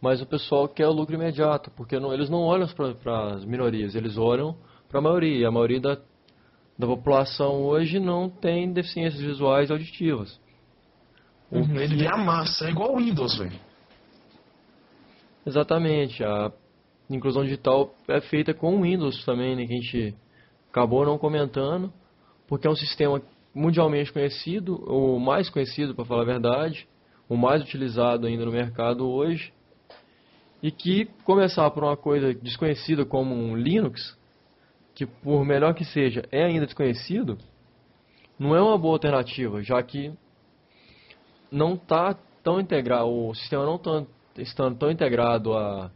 Mas 0.00 0.20
o 0.20 0.26
pessoal 0.26 0.68
quer 0.68 0.88
o 0.88 0.92
lucro 0.92 1.14
imediato, 1.14 1.70
porque 1.70 1.98
não, 2.00 2.12
eles 2.12 2.28
não 2.28 2.40
olham 2.40 2.66
para 3.02 3.34
as 3.34 3.44
minorias, 3.44 3.94
eles 3.94 4.16
olham 4.16 4.56
para 4.88 4.98
a 4.98 5.02
maioria. 5.02 5.46
A 5.46 5.50
maioria 5.50 5.80
da, 5.80 5.98
da 6.76 6.86
população 6.86 7.62
hoje 7.62 8.00
não 8.00 8.28
tem 8.28 8.72
deficiências 8.72 9.22
visuais 9.22 9.70
e 9.70 9.72
auditivas. 9.72 10.40
Uhum, 11.52 11.76
ele 11.76 12.04
é 12.04 12.12
a 12.12 12.16
massa, 12.16 12.66
é 12.66 12.70
igual 12.70 12.94
o 12.94 12.96
Windows, 12.96 13.38
velho. 13.38 13.52
Exatamente. 15.46 16.24
A 16.24 16.50
inclusão 17.10 17.44
digital 17.44 17.94
é 18.08 18.20
feita 18.20 18.54
com 18.54 18.78
o 18.78 18.82
Windows 18.82 19.24
também, 19.24 19.54
né, 19.54 19.66
que 19.66 19.72
a 19.72 19.76
gente 19.76 20.16
acabou 20.70 21.04
não 21.04 21.18
comentando, 21.18 21.92
porque 22.48 22.66
é 22.66 22.70
um 22.70 22.76
sistema 22.76 23.20
mundialmente 23.54 24.12
conhecido, 24.12 24.82
ou 24.86 25.18
mais 25.20 25.50
conhecido, 25.50 25.94
para 25.94 26.06
falar 26.06 26.22
a 26.22 26.26
verdade, 26.26 26.88
o 27.28 27.36
mais 27.36 27.62
utilizado 27.62 28.26
ainda 28.26 28.44
no 28.44 28.52
mercado 28.52 29.08
hoje, 29.08 29.52
e 30.62 30.70
que 30.70 31.06
começar 31.24 31.70
por 31.70 31.82
uma 31.82 31.96
coisa 31.96 32.32
desconhecida 32.34 33.04
como 33.04 33.34
um 33.34 33.56
Linux, 33.56 34.16
que 34.94 35.06
por 35.06 35.44
melhor 35.44 35.74
que 35.74 35.84
seja, 35.84 36.22
é 36.30 36.44
ainda 36.44 36.66
desconhecido, 36.66 37.38
não 38.38 38.54
é 38.54 38.60
uma 38.62 38.78
boa 38.78 38.94
alternativa, 38.94 39.62
já 39.62 39.82
que 39.82 40.12
não 41.50 41.74
está 41.74 42.16
tão 42.42 42.60
integrado, 42.60 43.08
o 43.08 43.34
sistema 43.34 43.64
não 43.64 43.76
está 43.76 44.04
estando 44.38 44.78
tão 44.78 44.90
integrado 44.90 45.54
a, 45.54 45.90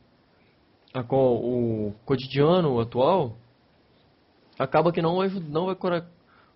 a, 0.93 1.01
o 1.15 1.95
cotidiano 2.05 2.81
atual, 2.81 3.37
acaba 4.59 4.93
que 4.93 5.03
não, 5.03 5.19
não 5.49 5.67
vai 5.67 5.77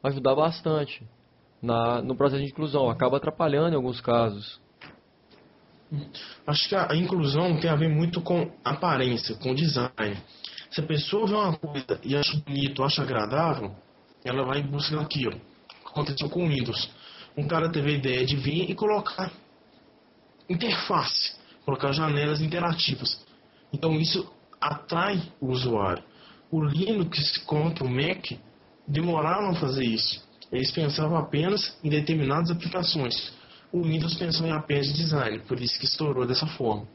ajudar 0.03 0.35
bastante 0.35 1.05
na, 1.63 2.01
no 2.03 2.17
processo 2.17 2.43
de 2.43 2.51
inclusão, 2.51 2.89
acaba 2.89 3.17
atrapalhando 3.17 3.73
em 3.73 3.77
alguns 3.77 4.01
casos. 4.01 4.61
Acho 6.47 6.69
que 6.69 6.75
a, 6.75 6.95
inclusão 6.95 7.59
tem 7.59 7.69
a 7.69 7.75
ver 7.75 7.89
muito 7.89 8.21
com 8.21 8.51
aparência, 8.65 9.35
com 9.37 9.55
design. 9.55 10.17
Se 10.71 10.81
a 10.81 10.87
pessoa 10.87 11.27
vê 11.27 11.35
uma 11.35 11.57
coisa 11.57 12.01
e 12.05 12.17
acha 12.17 12.41
bonito, 12.47 12.85
acha 12.85 13.03
agradável, 13.03 13.75
ela 14.25 14.45
vai 14.45 14.61
em 14.61 14.67
busca 14.67 14.97
daquilo. 14.97 15.41
Aconteceu 15.85 16.29
com 16.31 16.47
o 16.47 16.49
Windows. 16.49 16.89
Um 17.37 17.47
cara 17.49 17.69
teve 17.69 17.91
a 17.91 17.95
ideia 17.95 18.25
de 18.25 18.37
vir 18.37 18.71
e 18.71 18.75
colocar 18.75 19.33
interface, 20.49 21.37
colocar 21.65 21.93
janelas 21.93 22.41
interativas. 22.41 23.25
Então 23.73 23.95
isso 23.95 24.33
atrai 24.61 25.21
o 25.41 25.49
usuário. 25.49 26.05
O 26.51 26.63
Linux 26.63 27.39
contra 27.39 27.85
o 27.85 27.89
Mac 27.89 28.33
demoraram 28.87 29.51
a 29.51 29.55
fazer 29.55 29.85
isso. 29.85 30.29
Eles 30.53 30.71
pensavam 30.73 31.17
apenas 31.17 31.79
em 31.83 31.89
determinadas 31.89 32.51
aplicações 32.51 33.33
o 33.73 33.83
Windows 33.83 34.17
pensou 34.17 34.47
em 34.47 34.53
apenas 34.53 34.93
design, 34.93 35.39
por 35.41 35.61
isso 35.61 35.79
que 35.79 35.85
estourou 35.85 36.27
dessa 36.27 36.47
forma. 36.47 36.87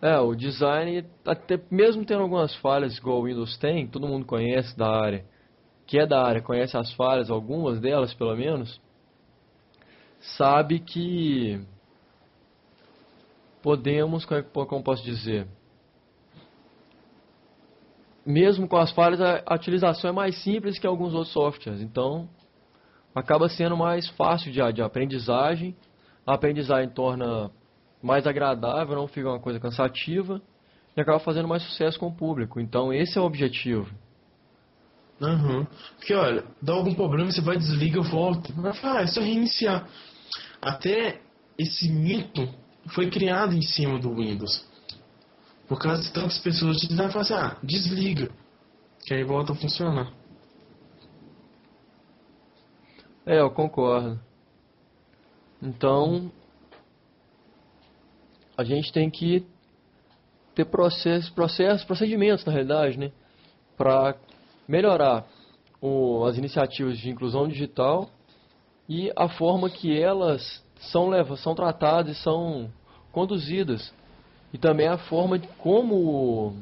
É, 0.00 0.18
o 0.18 0.34
design, 0.34 1.04
até 1.24 1.58
mesmo 1.70 2.04
tendo 2.04 2.22
algumas 2.22 2.54
falhas 2.56 2.96
igual 2.96 3.20
o 3.20 3.24
Windows 3.24 3.56
tem, 3.56 3.86
todo 3.86 4.06
mundo 4.06 4.24
conhece 4.24 4.76
da 4.76 4.88
área, 4.88 5.24
que 5.86 5.98
é 5.98 6.06
da 6.06 6.22
área, 6.22 6.42
conhece 6.42 6.76
as 6.76 6.92
falhas, 6.92 7.30
algumas 7.30 7.80
delas 7.80 8.14
pelo 8.14 8.36
menos, 8.36 8.80
sabe 10.20 10.80
que 10.80 11.60
podemos, 13.62 14.24
como 14.24 14.40
é 14.80 14.82
posso 14.82 15.02
dizer, 15.02 15.46
mesmo 18.26 18.66
com 18.66 18.76
as 18.76 18.90
falhas, 18.90 19.20
a 19.20 19.54
utilização 19.54 20.10
é 20.10 20.12
mais 20.12 20.36
simples 20.42 20.78
que 20.78 20.86
alguns 20.86 21.14
outros 21.14 21.32
softwares. 21.32 21.80
Então, 21.80 22.28
acaba 23.14 23.48
sendo 23.48 23.76
mais 23.76 24.08
fácil 24.10 24.52
de, 24.52 24.60
de 24.72 24.82
aprendizagem. 24.82 25.74
A 26.26 26.34
aprendizagem 26.34 26.90
torna 26.90 27.50
mais 28.02 28.26
agradável, 28.26 28.94
não 28.94 29.08
fica 29.08 29.28
uma 29.28 29.40
coisa 29.40 29.58
cansativa 29.58 30.42
e 30.96 31.00
acaba 31.00 31.18
fazendo 31.18 31.48
mais 31.48 31.62
sucesso 31.62 31.98
com 31.98 32.08
o 32.08 32.14
público. 32.14 32.60
Então 32.60 32.92
esse 32.92 33.16
é 33.16 33.20
o 33.20 33.24
objetivo. 33.24 33.90
Uhum. 35.20 35.66
Porque 35.96 36.14
olha, 36.14 36.44
dá 36.60 36.74
algum 36.74 36.94
problema, 36.94 37.30
você 37.30 37.40
vai 37.40 37.56
desliga, 37.56 38.00
volta. 38.02 38.52
Vai 38.52 38.74
falar, 38.74 39.00
ah, 39.00 39.02
é 39.02 39.06
só 39.06 39.20
reiniciar. 39.20 39.88
Até 40.60 41.20
esse 41.58 41.88
mito 41.88 42.46
foi 42.88 43.08
criado 43.08 43.54
em 43.54 43.62
cima 43.62 43.98
do 43.98 44.14
Windows. 44.14 44.66
Por 45.68 45.78
causa 45.78 46.02
de 46.02 46.12
tantas 46.12 46.38
pessoas 46.38 46.76
utilizarem, 46.76 47.10
falar 47.10 47.22
assim, 47.24 47.34
ah, 47.34 47.56
desliga. 47.62 48.30
Que 49.04 49.14
aí 49.14 49.24
volta 49.24 49.52
a 49.52 49.56
funcionar. 49.56 50.12
É, 53.24 53.40
eu 53.40 53.50
concordo. 53.50 54.20
Então, 55.60 56.30
a 58.56 58.62
gente 58.62 58.92
tem 58.92 59.10
que 59.10 59.44
ter 60.54 60.64
processos, 60.64 61.30
procedimentos 61.84 62.44
na 62.44 62.52
realidade, 62.52 62.98
né, 62.98 63.10
para 63.76 64.16
melhorar 64.66 65.26
o, 65.80 66.24
as 66.24 66.38
iniciativas 66.38 66.98
de 66.98 67.10
inclusão 67.10 67.48
digital 67.48 68.08
e 68.88 69.12
a 69.16 69.28
forma 69.28 69.68
que 69.68 70.00
elas 70.00 70.64
são 70.78 71.10
são 71.36 71.54
tratadas 71.54 72.16
e 72.16 72.22
são 72.22 72.70
conduzidas 73.12 73.92
e 74.56 74.58
também 74.58 74.88
a 74.88 74.96
forma 74.96 75.38
de 75.38 75.46
como 75.58 76.56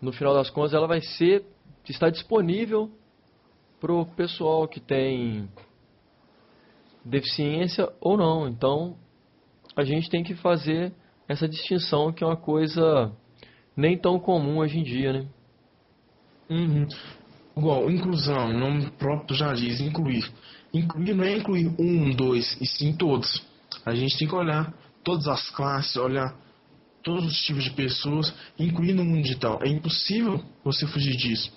no 0.00 0.12
final 0.12 0.32
das 0.32 0.48
contas 0.48 0.72
ela 0.72 0.86
vai 0.86 1.00
ser 1.00 1.44
está 1.88 2.08
disponível 2.08 2.88
para 3.80 3.92
o 3.92 4.06
pessoal 4.06 4.68
que 4.68 4.78
tem 4.78 5.48
deficiência 7.04 7.88
ou 8.00 8.16
não. 8.16 8.46
Então, 8.46 8.96
a 9.74 9.82
gente 9.82 10.08
tem 10.08 10.22
que 10.22 10.36
fazer 10.36 10.92
essa 11.26 11.48
distinção 11.48 12.12
que 12.12 12.22
é 12.22 12.26
uma 12.28 12.36
coisa 12.36 13.10
nem 13.76 13.98
tão 13.98 14.20
comum 14.20 14.58
hoje 14.58 14.78
em 14.78 14.84
dia, 14.84 15.12
né? 15.12 15.26
Uhum. 16.48 16.86
Igual, 17.56 17.90
inclusão, 17.90 18.50
o 18.50 18.56
nome 18.56 18.88
próprio 18.92 19.36
já 19.36 19.52
diz 19.52 19.80
incluir. 19.80 20.30
Incluir 20.72 21.14
não 21.14 21.24
é 21.24 21.38
incluir 21.38 21.74
um, 21.76 22.14
dois, 22.14 22.56
e 22.60 22.66
sim 22.66 22.92
todos. 22.96 23.44
A 23.84 23.96
gente 23.96 24.16
tem 24.16 24.28
que 24.28 24.34
olhar 24.34 24.72
todas 25.08 25.26
as 25.26 25.48
classes, 25.48 25.96
olhar 25.96 26.36
todos 27.02 27.24
os 27.24 27.38
tipos 27.40 27.64
de 27.64 27.70
pessoas, 27.70 28.34
incluindo 28.58 29.00
o 29.00 29.04
mundo 29.06 29.22
digital. 29.22 29.58
É 29.62 29.68
impossível 29.68 30.44
você 30.62 30.86
fugir 30.86 31.16
disso. 31.16 31.50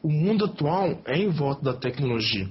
O 0.00 0.08
mundo 0.08 0.44
atual 0.44 1.02
é 1.04 1.18
em 1.18 1.28
volta 1.28 1.64
da 1.64 1.74
tecnologia. 1.74 2.48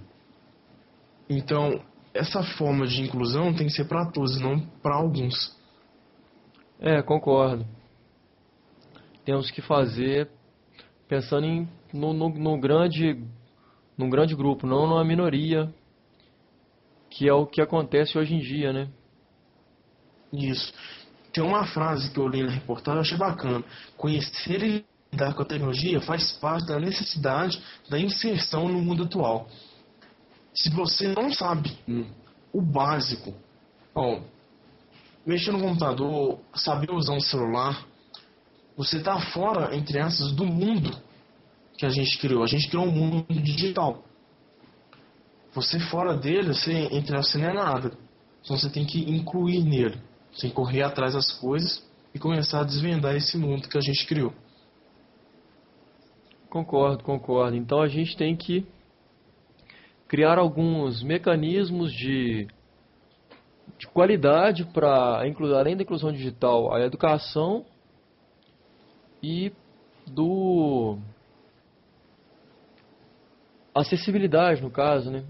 Então, 1.29 1.81
essa 2.13 2.43
forma 2.43 2.85
de 2.85 3.01
inclusão 3.01 3.53
tem 3.53 3.67
que 3.67 3.73
ser 3.73 3.85
para 3.85 4.11
todos, 4.11 4.37
não 4.41 4.59
para 4.59 4.95
alguns. 4.95 5.55
É, 6.81 7.01
concordo. 7.01 7.65
Temos 9.23 9.49
que 9.49 9.61
fazer 9.61 10.29
pensando 11.07 11.45
em, 11.45 11.69
no, 11.93 12.11
no, 12.11 12.27
no 12.27 12.59
grande, 12.59 13.23
num 13.97 14.09
grande 14.09 14.35
grupo, 14.35 14.67
não 14.67 14.85
numa 14.85 15.05
minoria, 15.05 15.73
que 17.09 17.29
é 17.29 17.33
o 17.33 17.45
que 17.45 17.61
acontece 17.61 18.17
hoje 18.17 18.35
em 18.35 18.39
dia, 18.39 18.73
né? 18.73 18.89
Tem 21.31 21.43
uma 21.43 21.65
frase 21.65 22.11
que 22.11 22.17
eu 22.17 22.27
li 22.27 22.43
na 22.43 22.51
reportagem, 22.51 22.97
eu 22.97 23.01
achei 23.01 23.17
bacana. 23.17 23.63
Conhecer 23.97 24.63
e 24.63 24.85
lidar 25.11 25.33
com 25.33 25.41
a 25.41 25.45
tecnologia 25.45 25.99
faz 26.01 26.31
parte 26.33 26.67
da 26.67 26.79
necessidade 26.79 27.61
da 27.89 27.99
inserção 27.99 28.67
no 28.67 28.81
mundo 28.81 29.03
atual. 29.03 29.49
Se 30.53 30.69
você 30.69 31.09
não 31.09 31.33
sabe 31.33 31.77
o 32.53 32.61
básico, 32.61 33.33
mexer 35.25 35.51
no 35.51 35.59
computador, 35.59 36.39
saber 36.53 36.91
usar 36.91 37.13
um 37.13 37.19
celular, 37.19 37.85
você 38.77 38.97
está 38.97 39.19
fora, 39.31 39.75
entre 39.75 39.99
aspas, 39.99 40.31
do 40.31 40.45
mundo 40.45 40.97
que 41.77 41.85
a 41.85 41.89
gente 41.89 42.17
criou. 42.17 42.43
A 42.43 42.47
gente 42.47 42.69
criou 42.69 42.85
um 42.85 42.91
mundo 42.91 43.25
digital. 43.29 44.03
Você 45.53 45.79
fora 45.79 46.15
dele, 46.15 46.53
você, 46.53 46.87
entre 46.91 47.15
aspas, 47.17 47.41
não 47.41 47.49
é 47.49 47.53
nada. 47.53 47.91
Então 48.43 48.57
você 48.57 48.69
tem 48.69 48.85
que 48.85 48.99
incluir 49.09 49.63
nele. 49.63 49.97
Que 50.35 50.49
correr 50.51 50.81
atrás 50.81 51.13
das 51.13 51.31
coisas 51.39 51.83
e 52.13 52.19
começar 52.19 52.61
a 52.61 52.63
desvendar 52.63 53.15
esse 53.15 53.37
mundo 53.37 53.67
que 53.67 53.77
a 53.77 53.81
gente 53.81 54.05
criou. 54.05 54.33
Concordo, 56.49 57.03
concordo. 57.03 57.57
Então 57.57 57.81
a 57.81 57.87
gente 57.87 58.15
tem 58.15 58.35
que 58.35 58.65
criar 60.07 60.37
alguns 60.37 61.03
mecanismos 61.03 61.91
de, 61.91 62.47
de 63.77 63.87
qualidade 63.87 64.65
para 64.65 65.19
além 65.57 65.75
da 65.75 65.83
inclusão 65.83 66.11
digital, 66.11 66.73
a 66.73 66.81
educação 66.81 67.65
e 69.21 69.51
do 70.07 70.97
acessibilidade 73.73 74.61
no 74.61 74.71
caso, 74.71 75.11
né? 75.11 75.25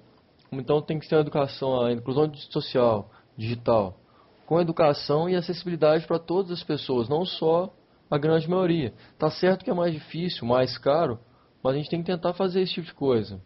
Então 0.52 0.82
tem 0.82 1.00
que 1.00 1.08
ter 1.08 1.16
a 1.16 1.22
educação, 1.22 1.82
a 1.82 1.92
inclusão 1.92 2.32
social, 2.52 3.10
digital, 3.36 3.98
com 4.46 4.60
educação 4.60 5.30
e 5.30 5.36
acessibilidade 5.36 6.06
para 6.06 6.20
todas 6.20 6.52
as 6.52 6.64
pessoas, 6.64 7.10
não 7.10 7.26
só 7.26 7.74
a 8.10 8.18
grande 8.18 8.50
maioria. 8.50 8.94
Tá 9.18 9.30
certo 9.30 9.64
que 9.64 9.72
é 9.72 9.74
mais 9.74 9.94
difícil, 9.94 10.48
mais 10.48 10.78
caro, 10.78 11.20
mas 11.64 11.74
a 11.74 11.78
gente 11.78 11.90
tem 11.90 12.02
que 12.02 12.12
tentar 12.12 12.34
fazer 12.34 12.62
esse 12.62 12.74
tipo 12.74 12.88
de 12.88 12.94
coisa. 12.94 13.42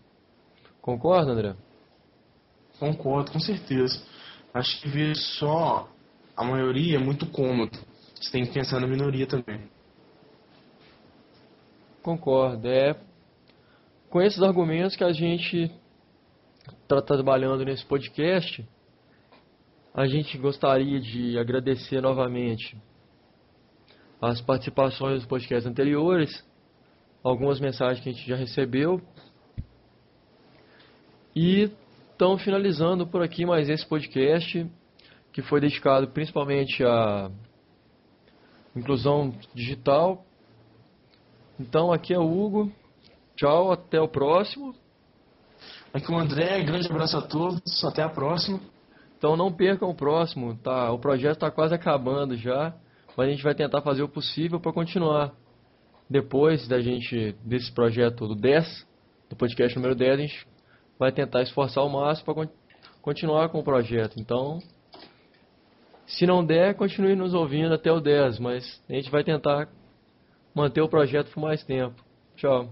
Concorda, 0.81 1.31
André? 1.31 1.55
Concordo, 2.79 3.31
com 3.31 3.39
certeza. 3.39 4.01
Acho 4.53 4.81
que 4.81 4.89
ver 4.89 5.15
só 5.15 5.89
a 6.35 6.43
maioria 6.43 6.97
é 6.97 6.99
muito 6.99 7.25
cômodo. 7.27 7.77
Você 8.15 8.31
tem 8.31 8.45
que 8.45 8.53
pensar 8.53 8.79
na 8.79 8.87
minoria 8.87 9.27
também. 9.27 9.69
Concordo. 12.01 12.67
É 12.67 12.95
com 14.09 14.21
esses 14.21 14.41
argumentos 14.41 14.95
que 14.95 15.03
a 15.03 15.13
gente 15.13 15.71
está 16.81 17.01
trabalhando 17.01 17.63
nesse 17.63 17.85
podcast. 17.85 18.67
A 19.93 20.05
gente 20.05 20.37
gostaria 20.37 20.99
de 20.99 21.37
agradecer 21.39 21.99
novamente 21.99 22.77
as 24.21 24.39
participações 24.39 25.15
dos 25.15 25.25
podcasts 25.25 25.65
anteriores, 25.65 26.45
algumas 27.23 27.59
mensagens 27.59 28.03
que 28.03 28.09
a 28.09 28.13
gente 28.13 28.27
já 28.27 28.35
recebeu. 28.35 29.01
E 31.35 31.71
estamos 32.11 32.43
finalizando 32.43 33.07
por 33.07 33.23
aqui 33.23 33.45
mais 33.45 33.67
esse 33.67 33.85
podcast, 33.87 34.69
que 35.33 35.41
foi 35.41 35.59
dedicado 35.59 36.07
principalmente 36.09 36.83
à 36.83 37.31
inclusão 38.75 39.33
digital. 39.55 40.23
Então, 41.59 41.91
aqui 41.91 42.13
é 42.13 42.19
o 42.19 42.29
Hugo. 42.29 42.71
Tchau, 43.35 43.71
até 43.71 43.99
o 43.99 44.07
próximo. 44.07 44.75
Aqui 45.91 46.11
é 46.11 46.15
o 46.15 46.19
André, 46.19 46.61
grande 46.63 46.87
abraço 46.87 47.17
a 47.17 47.21
todos, 47.21 47.83
até 47.83 48.03
a 48.03 48.09
próxima. 48.09 48.59
Então 49.19 49.35
não 49.35 49.51
percam 49.51 49.89
o 49.89 49.93
próximo, 49.93 50.55
tá? 50.55 50.89
O 50.93 50.97
projeto 50.97 51.33
está 51.33 51.51
quase 51.51 51.75
acabando 51.75 52.37
já, 52.37 52.73
mas 53.17 53.27
a 53.27 53.31
gente 53.31 53.43
vai 53.43 53.53
tentar 53.53 53.81
fazer 53.81 54.01
o 54.01 54.07
possível 54.07 54.61
para 54.61 54.71
continuar. 54.71 55.33
Depois 56.09 56.65
da 56.69 56.79
gente 56.79 57.35
desse 57.43 57.69
projeto 57.71 58.25
do 58.25 58.33
10, 58.33 58.87
do 59.29 59.35
podcast 59.35 59.75
número 59.75 59.93
10, 59.93 60.11
a 60.11 60.21
gente 60.21 60.47
vai 60.97 61.11
tentar 61.11 61.41
esforçar 61.41 61.83
o 61.83 61.89
máximo 61.89 62.33
para 62.33 62.49
continuar 63.01 63.49
com 63.49 63.59
o 63.59 63.63
projeto. 63.63 64.17
Então, 64.17 64.59
se 66.07 66.25
não 66.25 66.43
der, 66.43 66.75
continue 66.75 67.13
nos 67.13 67.33
ouvindo 67.33 67.73
até 67.73 67.91
o 67.91 67.99
10, 67.99 68.39
mas 68.39 68.81
a 68.89 68.93
gente 68.93 69.11
vai 69.11 69.23
tentar 69.23 69.67
manter 70.55 70.81
o 70.81 70.87
projeto 70.87 71.29
por 71.31 71.41
mais 71.41 71.61
tempo. 71.65 72.01
Tchau. 72.37 72.69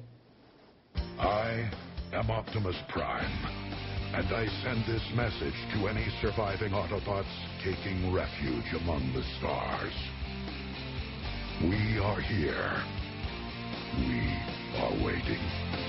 I 1.20 1.70
am 2.16 2.32
Optimus 2.32 2.78
Prime, 2.84 3.66
and 4.13 4.28
I 4.34 4.48
send 4.63 4.86
this 4.86 5.04
message 5.15 5.56
to 5.74 5.88
any 5.88 6.08
surviving 6.22 6.72
Autobots 6.72 7.26
taking 7.63 8.13
refuge 8.13 8.74
among 8.82 9.13
the 9.13 9.24
stars. 9.38 9.93
We 11.62 12.00
are 12.00 12.22
here. 12.22 12.84
We 14.00 14.22
are 14.80 15.06
waiting. 15.06 15.87